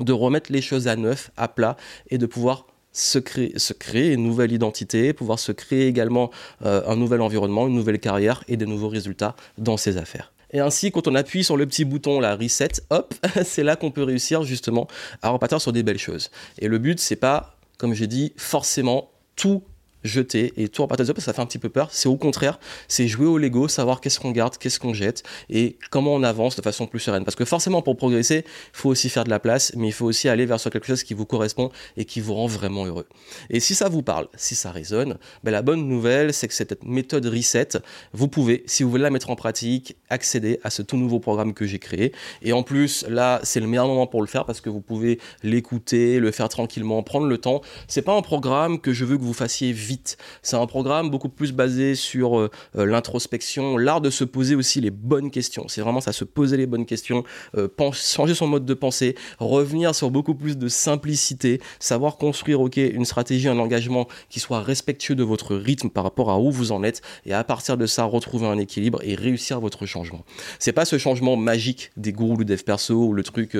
de 0.00 0.12
remettre 0.12 0.52
les 0.52 0.62
choses 0.62 0.88
à 0.88 0.96
neuf, 0.96 1.30
à 1.36 1.48
plat, 1.48 1.76
et 2.10 2.18
de 2.18 2.26
pouvoir 2.26 2.66
se 2.92 3.18
créer, 3.18 4.12
une 4.12 4.22
nouvelle 4.22 4.52
identité, 4.52 5.12
pouvoir 5.12 5.38
se 5.38 5.52
créer 5.52 5.86
également 5.86 6.30
euh, 6.64 6.82
un 6.86 6.96
nouvel 6.96 7.20
environnement, 7.20 7.66
une 7.66 7.74
nouvelle 7.74 7.98
carrière 7.98 8.42
et 8.48 8.56
des 8.56 8.64
nouveaux 8.64 8.88
résultats 8.88 9.36
dans 9.58 9.76
ses 9.76 9.98
affaires. 9.98 10.32
Et 10.52 10.60
ainsi, 10.60 10.90
quand 10.90 11.06
on 11.06 11.14
appuie 11.14 11.44
sur 11.44 11.56
le 11.58 11.66
petit 11.66 11.84
bouton, 11.84 12.20
la 12.20 12.36
reset, 12.36 12.68
hop, 12.88 13.14
c'est 13.44 13.62
là 13.62 13.76
qu'on 13.76 13.90
peut 13.90 14.02
réussir 14.02 14.44
justement 14.44 14.86
à 15.20 15.28
repartir 15.28 15.60
sur 15.60 15.72
des 15.72 15.82
belles 15.82 15.98
choses. 15.98 16.30
Et 16.58 16.68
le 16.68 16.78
but, 16.78 16.98
c'est 16.98 17.16
pas, 17.16 17.56
comme 17.76 17.92
j'ai 17.92 18.06
dit, 18.06 18.32
forcément 18.36 19.10
tout 19.34 19.62
jeter 20.06 20.52
et 20.56 20.68
tout 20.68 20.82
repartager 20.82 21.12
parce 21.12 21.24
que 21.24 21.30
ça 21.30 21.32
fait 21.32 21.42
un 21.42 21.46
petit 21.46 21.58
peu 21.58 21.68
peur. 21.68 21.88
C'est 21.92 22.08
au 22.08 22.16
contraire, 22.16 22.58
c'est 22.88 23.08
jouer 23.08 23.26
au 23.26 23.38
Lego, 23.38 23.68
savoir 23.68 24.00
qu'est-ce 24.00 24.20
qu'on 24.20 24.30
garde, 24.30 24.56
qu'est-ce 24.58 24.78
qu'on 24.78 24.94
jette 24.94 25.22
et 25.50 25.76
comment 25.90 26.14
on 26.14 26.22
avance 26.22 26.56
de 26.56 26.62
façon 26.62 26.86
plus 26.86 27.00
sereine. 27.00 27.24
Parce 27.24 27.36
que 27.36 27.44
forcément, 27.44 27.82
pour 27.82 27.96
progresser, 27.96 28.44
il 28.46 28.78
faut 28.78 28.90
aussi 28.90 29.08
faire 29.08 29.24
de 29.24 29.30
la 29.30 29.38
place, 29.38 29.72
mais 29.76 29.88
il 29.88 29.92
faut 29.92 30.06
aussi 30.06 30.28
aller 30.28 30.46
vers 30.46 30.60
quelque 30.70 30.86
chose 30.86 31.02
qui 31.02 31.14
vous 31.14 31.26
correspond 31.26 31.70
et 31.96 32.04
qui 32.04 32.20
vous 32.20 32.34
rend 32.34 32.46
vraiment 32.46 32.86
heureux. 32.86 33.06
Et 33.50 33.60
si 33.60 33.74
ça 33.74 33.88
vous 33.88 34.02
parle, 34.02 34.28
si 34.36 34.54
ça 34.54 34.70
résonne, 34.70 35.18
ben 35.44 35.50
la 35.50 35.62
bonne 35.62 35.86
nouvelle, 35.86 36.32
c'est 36.32 36.48
que 36.48 36.54
cette 36.54 36.82
méthode 36.84 37.26
reset, 37.26 37.68
vous 38.12 38.28
pouvez, 38.28 38.64
si 38.66 38.82
vous 38.82 38.90
voulez 38.90 39.02
la 39.02 39.10
mettre 39.10 39.30
en 39.30 39.36
pratique, 39.36 39.96
accéder 40.10 40.60
à 40.64 40.70
ce 40.70 40.82
tout 40.82 40.96
nouveau 40.96 41.20
programme 41.20 41.54
que 41.54 41.66
j'ai 41.66 41.78
créé. 41.78 42.12
Et 42.42 42.52
en 42.52 42.62
plus, 42.62 43.04
là, 43.08 43.40
c'est 43.42 43.60
le 43.60 43.66
meilleur 43.66 43.86
moment 43.86 44.06
pour 44.06 44.20
le 44.20 44.26
faire 44.26 44.44
parce 44.44 44.60
que 44.60 44.70
vous 44.70 44.80
pouvez 44.80 45.18
l'écouter, 45.42 46.18
le 46.18 46.30
faire 46.30 46.48
tranquillement, 46.48 47.02
prendre 47.02 47.26
le 47.26 47.38
temps. 47.38 47.60
C'est 47.88 48.02
pas 48.02 48.14
un 48.14 48.22
programme 48.22 48.80
que 48.80 48.92
je 48.92 49.04
veux 49.04 49.16
que 49.16 49.22
vous 49.22 49.34
fassiez 49.34 49.72
vite. 49.72 49.95
C'est 50.42 50.56
un 50.56 50.66
programme 50.66 51.10
beaucoup 51.10 51.28
plus 51.28 51.52
basé 51.52 51.94
sur 51.94 52.38
euh, 52.38 52.50
euh, 52.76 52.86
l'introspection, 52.86 53.76
l'art 53.76 54.00
de 54.00 54.10
se 54.10 54.24
poser 54.24 54.54
aussi 54.54 54.80
les 54.80 54.90
bonnes 54.90 55.30
questions. 55.30 55.68
C'est 55.68 55.80
vraiment 55.80 56.00
ça, 56.00 56.12
se 56.12 56.24
poser 56.24 56.56
les 56.56 56.66
bonnes 56.66 56.86
questions, 56.86 57.24
euh, 57.56 57.68
changer 57.92 58.34
son 58.34 58.46
mode 58.46 58.64
de 58.64 58.74
pensée, 58.74 59.14
revenir 59.38 59.94
sur 59.94 60.10
beaucoup 60.10 60.34
plus 60.34 60.56
de 60.58 60.68
simplicité, 60.68 61.60
savoir 61.78 62.16
construire, 62.16 62.60
ok, 62.60 62.76
une 62.76 63.04
stratégie, 63.04 63.48
un 63.48 63.58
engagement 63.58 64.08
qui 64.28 64.40
soit 64.40 64.60
respectueux 64.60 65.14
de 65.14 65.22
votre 65.22 65.56
rythme 65.56 65.90
par 65.90 66.04
rapport 66.04 66.30
à 66.30 66.38
où 66.38 66.50
vous 66.50 66.72
en 66.72 66.82
êtes, 66.82 67.02
et 67.24 67.32
à 67.32 67.44
partir 67.44 67.76
de 67.76 67.86
ça, 67.86 68.04
retrouver 68.04 68.46
un 68.46 68.58
équilibre 68.58 69.00
et 69.02 69.14
réussir 69.14 69.60
votre 69.60 69.86
changement. 69.86 70.24
C'est 70.58 70.72
pas 70.72 70.84
ce 70.84 70.98
changement 70.98 71.36
magique 71.36 71.92
des 71.96 72.12
gourous 72.12 72.36
ou 72.36 72.44
dev 72.44 72.62
perso 72.62 72.94
ou 72.94 73.12
le 73.12 73.22
truc 73.22 73.56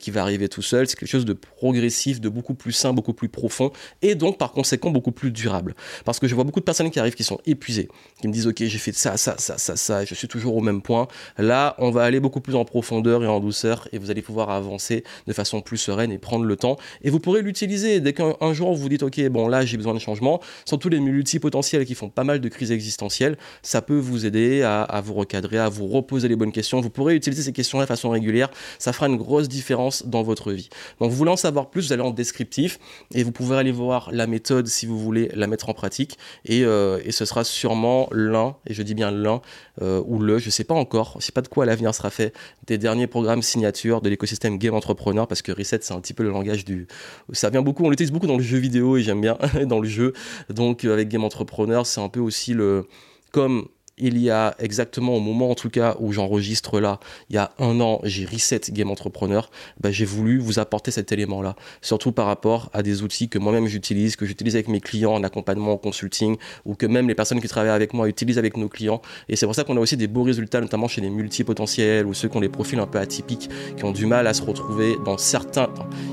qui 0.00 0.10
va 0.10 0.22
arriver 0.22 0.48
tout 0.48 0.62
seul, 0.62 0.86
c'est 0.86 0.96
quelque 0.96 1.08
chose 1.08 1.24
de 1.24 1.32
progressif, 1.32 2.20
de 2.20 2.28
beaucoup 2.28 2.54
plus 2.54 2.72
sain, 2.72 2.92
beaucoup 2.92 3.12
plus 3.12 3.28
profond, 3.28 3.70
et 4.02 4.14
donc 4.14 4.38
par 4.38 4.52
conséquent 4.52 4.90
beaucoup 4.90 5.12
plus 5.12 5.30
durable. 5.30 5.73
Parce 6.04 6.18
que 6.18 6.26
je 6.26 6.34
vois 6.34 6.44
beaucoup 6.44 6.60
de 6.60 6.64
personnes 6.64 6.90
qui 6.90 6.98
arrivent 6.98 7.14
qui 7.14 7.24
sont 7.24 7.40
épuisées, 7.46 7.88
qui 8.20 8.28
me 8.28 8.32
disent 8.32 8.46
ok 8.46 8.64
j'ai 8.64 8.78
fait 8.78 8.92
ça, 8.92 9.16
ça, 9.16 9.36
ça, 9.38 9.58
ça, 9.58 9.76
ça, 9.76 10.02
et 10.02 10.06
je 10.06 10.14
suis 10.14 10.28
toujours 10.28 10.56
au 10.56 10.60
même 10.60 10.82
point. 10.82 11.08
Là, 11.38 11.74
on 11.78 11.90
va 11.90 12.02
aller 12.02 12.20
beaucoup 12.20 12.40
plus 12.40 12.54
en 12.54 12.64
profondeur 12.64 13.22
et 13.22 13.26
en 13.26 13.40
douceur, 13.40 13.88
et 13.92 13.98
vous 13.98 14.10
allez 14.10 14.22
pouvoir 14.22 14.50
avancer 14.50 15.04
de 15.26 15.32
façon 15.32 15.60
plus 15.60 15.78
sereine 15.78 16.12
et 16.12 16.18
prendre 16.18 16.44
le 16.44 16.56
temps. 16.56 16.76
Et 17.02 17.10
vous 17.10 17.20
pourrez 17.20 17.42
l'utiliser 17.42 18.00
dès 18.00 18.12
qu'un 18.12 18.52
jour 18.52 18.74
vous 18.74 18.88
dites 18.88 19.02
ok 19.02 19.28
bon 19.28 19.48
là 19.48 19.64
j'ai 19.64 19.76
besoin 19.76 19.94
de 19.94 19.98
changement. 19.98 20.40
Surtout 20.64 20.88
les 20.88 21.00
multipotentiels 21.00 21.84
qui 21.84 21.94
font 21.94 22.08
pas 22.08 22.24
mal 22.24 22.40
de 22.40 22.48
crises 22.48 22.72
existentielles, 22.72 23.36
ça 23.62 23.82
peut 23.82 23.98
vous 23.98 24.26
aider 24.26 24.62
à, 24.62 24.82
à 24.82 25.00
vous 25.00 25.14
recadrer, 25.14 25.58
à 25.58 25.68
vous 25.68 25.86
reposer 25.86 26.28
les 26.28 26.36
bonnes 26.36 26.52
questions. 26.52 26.80
Vous 26.80 26.90
pourrez 26.90 27.14
utiliser 27.14 27.42
ces 27.42 27.52
questions-là 27.52 27.84
de 27.84 27.88
façon 27.88 28.10
régulière. 28.10 28.50
Ça 28.78 28.92
fera 28.92 29.06
une 29.06 29.16
grosse 29.16 29.48
différence 29.48 30.06
dans 30.06 30.22
votre 30.22 30.52
vie. 30.52 30.68
Donc 31.00 31.10
vous 31.10 31.16
voulez 31.16 31.30
en 31.30 31.36
savoir 31.36 31.70
plus, 31.70 31.86
vous 31.86 31.92
allez 31.92 32.02
en 32.02 32.10
descriptif 32.10 32.78
et 33.12 33.22
vous 33.22 33.32
pouvez 33.32 33.56
aller 33.56 33.72
voir 33.72 34.10
la 34.12 34.26
méthode 34.26 34.66
si 34.66 34.86
vous 34.86 34.98
voulez 34.98 35.30
la 35.34 35.46
mettre 35.46 35.63
en 35.68 35.74
pratique. 35.74 36.18
Et, 36.44 36.64
euh, 36.64 37.00
et 37.04 37.12
ce 37.12 37.24
sera 37.24 37.44
sûrement 37.44 38.08
l'un, 38.12 38.56
et 38.66 38.74
je 38.74 38.82
dis 38.82 38.94
bien 38.94 39.10
l'un 39.10 39.40
euh, 39.82 40.02
ou 40.06 40.18
le, 40.18 40.38
je 40.38 40.50
sais 40.50 40.64
pas 40.64 40.74
encore, 40.74 41.16
je 41.20 41.26
sais 41.26 41.32
pas 41.32 41.42
de 41.42 41.48
quoi 41.48 41.66
l'avenir 41.66 41.94
sera 41.94 42.10
fait, 42.10 42.32
des 42.66 42.78
derniers 42.78 43.06
programmes 43.06 43.42
signature 43.42 44.00
de 44.00 44.08
l'écosystème 44.08 44.58
Game 44.58 44.74
Entrepreneur 44.74 45.26
parce 45.26 45.42
que 45.42 45.52
Reset 45.52 45.80
c'est 45.82 45.94
un 45.94 46.00
petit 46.00 46.14
peu 46.14 46.22
le 46.22 46.30
langage 46.30 46.64
du. 46.64 46.86
Ça 47.32 47.50
vient 47.50 47.62
beaucoup, 47.62 47.84
on 47.84 47.90
l'utilise 47.90 48.12
beaucoup 48.12 48.26
dans 48.26 48.36
le 48.36 48.42
jeu 48.42 48.58
vidéo 48.58 48.96
et 48.96 49.02
j'aime 49.02 49.20
bien 49.20 49.38
dans 49.66 49.80
le 49.80 49.88
jeu. 49.88 50.12
Donc 50.48 50.84
avec 50.84 51.08
Game 51.08 51.24
Entrepreneur, 51.24 51.86
c'est 51.86 52.00
un 52.00 52.08
peu 52.08 52.20
aussi 52.20 52.54
le. 52.54 52.86
Comme 53.32 53.66
il 53.98 54.18
y 54.18 54.30
a 54.30 54.54
exactement 54.58 55.14
au 55.14 55.20
moment 55.20 55.50
en 55.50 55.54
tout 55.54 55.70
cas 55.70 55.96
où 56.00 56.12
j'enregistre 56.12 56.80
là, 56.80 56.98
il 57.30 57.36
y 57.36 57.38
a 57.38 57.52
un 57.58 57.80
an, 57.80 58.00
j'ai 58.02 58.24
reset 58.24 58.60
Game 58.70 58.90
Entrepreneur, 58.90 59.50
bah, 59.80 59.92
j'ai 59.92 60.04
voulu 60.04 60.38
vous 60.38 60.58
apporter 60.58 60.90
cet 60.90 61.12
élément-là, 61.12 61.54
surtout 61.80 62.10
par 62.10 62.26
rapport 62.26 62.70
à 62.72 62.82
des 62.82 63.02
outils 63.02 63.28
que 63.28 63.38
moi-même 63.38 63.66
j'utilise, 63.66 64.16
que 64.16 64.26
j'utilise 64.26 64.56
avec 64.56 64.68
mes 64.68 64.80
clients 64.80 65.12
en 65.12 65.22
accompagnement, 65.22 65.74
en 65.74 65.76
consulting, 65.76 66.36
ou 66.64 66.74
que 66.74 66.86
même 66.86 67.06
les 67.06 67.14
personnes 67.14 67.40
qui 67.40 67.48
travaillent 67.48 67.70
avec 67.70 67.94
moi 67.94 68.08
utilisent 68.08 68.38
avec 68.38 68.56
nos 68.56 68.68
clients. 68.68 69.00
Et 69.28 69.36
c'est 69.36 69.46
pour 69.46 69.54
ça 69.54 69.64
qu'on 69.64 69.76
a 69.76 69.80
aussi 69.80 69.96
des 69.96 70.08
beaux 70.08 70.24
résultats, 70.24 70.60
notamment 70.60 70.88
chez 70.88 71.00
les 71.00 71.10
multipotentiels 71.10 72.06
ou 72.06 72.14
ceux 72.14 72.28
qui 72.28 72.36
ont 72.36 72.40
des 72.40 72.48
profils 72.48 72.78
un 72.78 72.86
peu 72.86 72.98
atypiques, 72.98 73.48
qui 73.76 73.84
ont 73.84 73.92
du 73.92 74.06
mal 74.06 74.26
à 74.26 74.34
se 74.34 74.42
retrouver 74.42 74.96
dans 75.04 75.18
certains. 75.18 75.68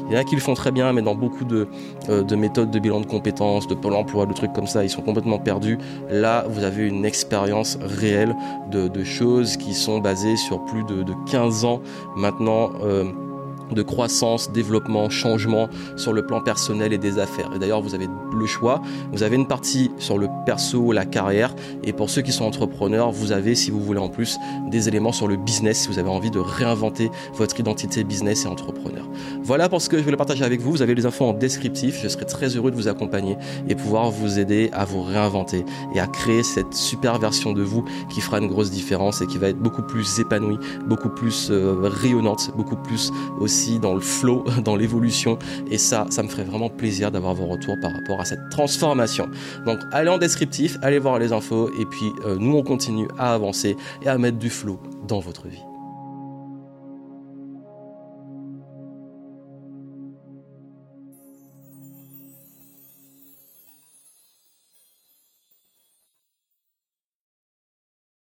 Il 0.08 0.14
y 0.14 0.18
en 0.18 0.20
a 0.20 0.24
qui 0.24 0.36
le 0.36 0.42
font 0.42 0.54
très 0.54 0.72
bien, 0.72 0.94
mais 0.94 1.02
dans 1.02 1.16
beaucoup 1.16 1.46
de, 1.46 1.68
euh, 2.10 2.22
de 2.22 2.36
méthodes 2.36 2.70
de 2.70 2.80
bilan 2.80 3.00
de 3.02 3.06
compétences, 3.08 3.68
de 3.68 3.74
pôle 3.74 3.96
emploi, 3.96 4.28
de 4.28 4.34
trucs 4.34 4.54
comme 4.54 4.68
ça, 4.68 4.84
ils 4.84 4.90
sont 4.90 5.02
complètement 5.02 5.40
perdus. 5.40 5.78
Là, 6.10 6.46
vous 6.48 6.64
avez 6.64 6.88
une 6.88 7.06
expérience 7.06 7.71
réelle 7.82 8.36
de, 8.72 9.04
choses 9.04 9.58
qui 9.58 9.74
sont 9.74 10.00
basées 10.00 10.38
sur 10.38 10.64
plus 10.66 10.84
de, 10.84 11.04
15 11.30 11.66
ans 11.66 11.82
maintenant. 12.16 12.72
Euh, 12.84 13.06
de 13.74 13.82
croissance, 13.82 14.52
développement, 14.52 15.10
changement 15.10 15.70
sur 15.96 16.14
le 16.14 16.26
plan 16.26 16.42
personnel 16.42 16.94
et 16.94 16.98
des 16.98 17.20
affaires. 17.20 17.52
Et 17.56 17.60
d'ailleurs, 17.60 17.82
vous 17.82 17.96
avez 17.96 18.08
le 18.34 18.46
choix. 18.46 18.82
Vous 19.12 19.24
avez 19.24 19.36
une 19.36 19.48
partie 19.48 19.92
sur 19.98 20.18
le 20.18 20.28
perso, 20.46 20.92
la 20.92 21.06
carrière. 21.06 21.56
Et 21.84 21.94
pour 21.94 22.10
ceux 22.10 22.22
qui 22.22 22.32
sont 22.32 22.46
entrepreneurs, 22.46 23.12
vous 23.12 23.32
avez, 23.32 23.56
si 23.56 23.72
vous 23.72 23.82
voulez 23.82 24.00
en 24.00 24.10
plus, 24.10 24.38
des 24.70 24.88
éléments 24.88 25.12
sur 25.12 25.28
le 25.28 25.38
business, 25.38 25.82
si 25.82 25.88
vous 25.88 26.00
avez 26.00 26.10
envie 26.10 26.32
de 26.32 26.40
réinventer 26.40 27.10
votre 27.34 27.60
identité 27.60 28.04
business 28.04 28.46
et 28.46 28.48
entrepreneur. 28.48 29.08
Voilà 29.52 29.68
pour 29.68 29.82
ce 29.82 29.90
que 29.90 29.98
je 29.98 30.04
voulais 30.04 30.16
partager 30.16 30.46
avec 30.46 30.62
vous. 30.62 30.72
Vous 30.72 30.82
avez 30.82 30.96
les 30.96 31.06
infos 31.06 31.26
en 31.26 31.34
descriptif. 31.34 32.00
Je 32.02 32.08
serai 32.08 32.24
très 32.26 32.56
heureux 32.56 32.72
de 32.72 32.76
vous 32.78 32.88
accompagner 32.88 33.36
et 33.68 33.76
pouvoir 33.76 34.10
vous 34.10 34.40
aider 34.40 34.70
à 34.72 34.86
vous 34.86 35.02
réinventer 35.02 35.66
et 35.94 36.00
à 36.00 36.08
créer 36.08 36.42
cette 36.42 36.74
super 36.74 37.20
version 37.20 37.52
de 37.52 37.62
vous 37.62 37.84
qui 38.10 38.22
fera 38.22 38.38
une 38.38 38.48
grosse 38.48 38.72
différence 38.72 39.22
et 39.22 39.28
qui 39.28 39.38
va 39.38 39.50
être 39.50 39.60
beaucoup 39.60 39.82
plus 39.82 40.22
épanouie, 40.22 40.58
beaucoup 40.88 41.10
plus 41.10 41.50
euh, 41.52 41.82
rayonnante, 41.84 42.54
beaucoup 42.56 42.78
plus 42.78 43.12
aussi 43.42 43.78
dans 43.78 43.94
le 43.94 44.00
flow, 44.00 44.46
dans 44.64 44.78
l'évolution. 44.78 45.38
Et 45.70 45.78
ça, 45.78 46.06
ça 46.12 46.24
me 46.24 46.30
ferait 46.30 46.46
vraiment 46.46 46.70
plaisir 46.70 47.12
d'avoir 47.12 47.34
vos 47.34 47.48
retours 47.48 47.76
par 47.82 47.92
rapport 47.92 48.22
à 48.22 48.24
cette 48.24 48.48
transformation. 48.52 49.28
Donc 49.66 49.80
allez 49.92 50.10
en 50.10 50.18
descriptif, 50.18 50.78
allez 50.82 51.00
voir 51.00 51.20
les 51.20 51.34
infos 51.34 51.70
et 51.78 51.86
puis 51.86 52.14
euh, 52.26 52.38
nous 52.40 52.56
on 52.56 52.64
continue 52.64 53.10
à 53.18 53.34
avancer 53.34 53.76
et 54.02 54.08
à 54.08 54.18
mettre 54.18 54.38
du 54.38 54.50
flow 54.50 54.80
dans 55.10 55.20
votre 55.20 55.50
vie. 55.50 55.71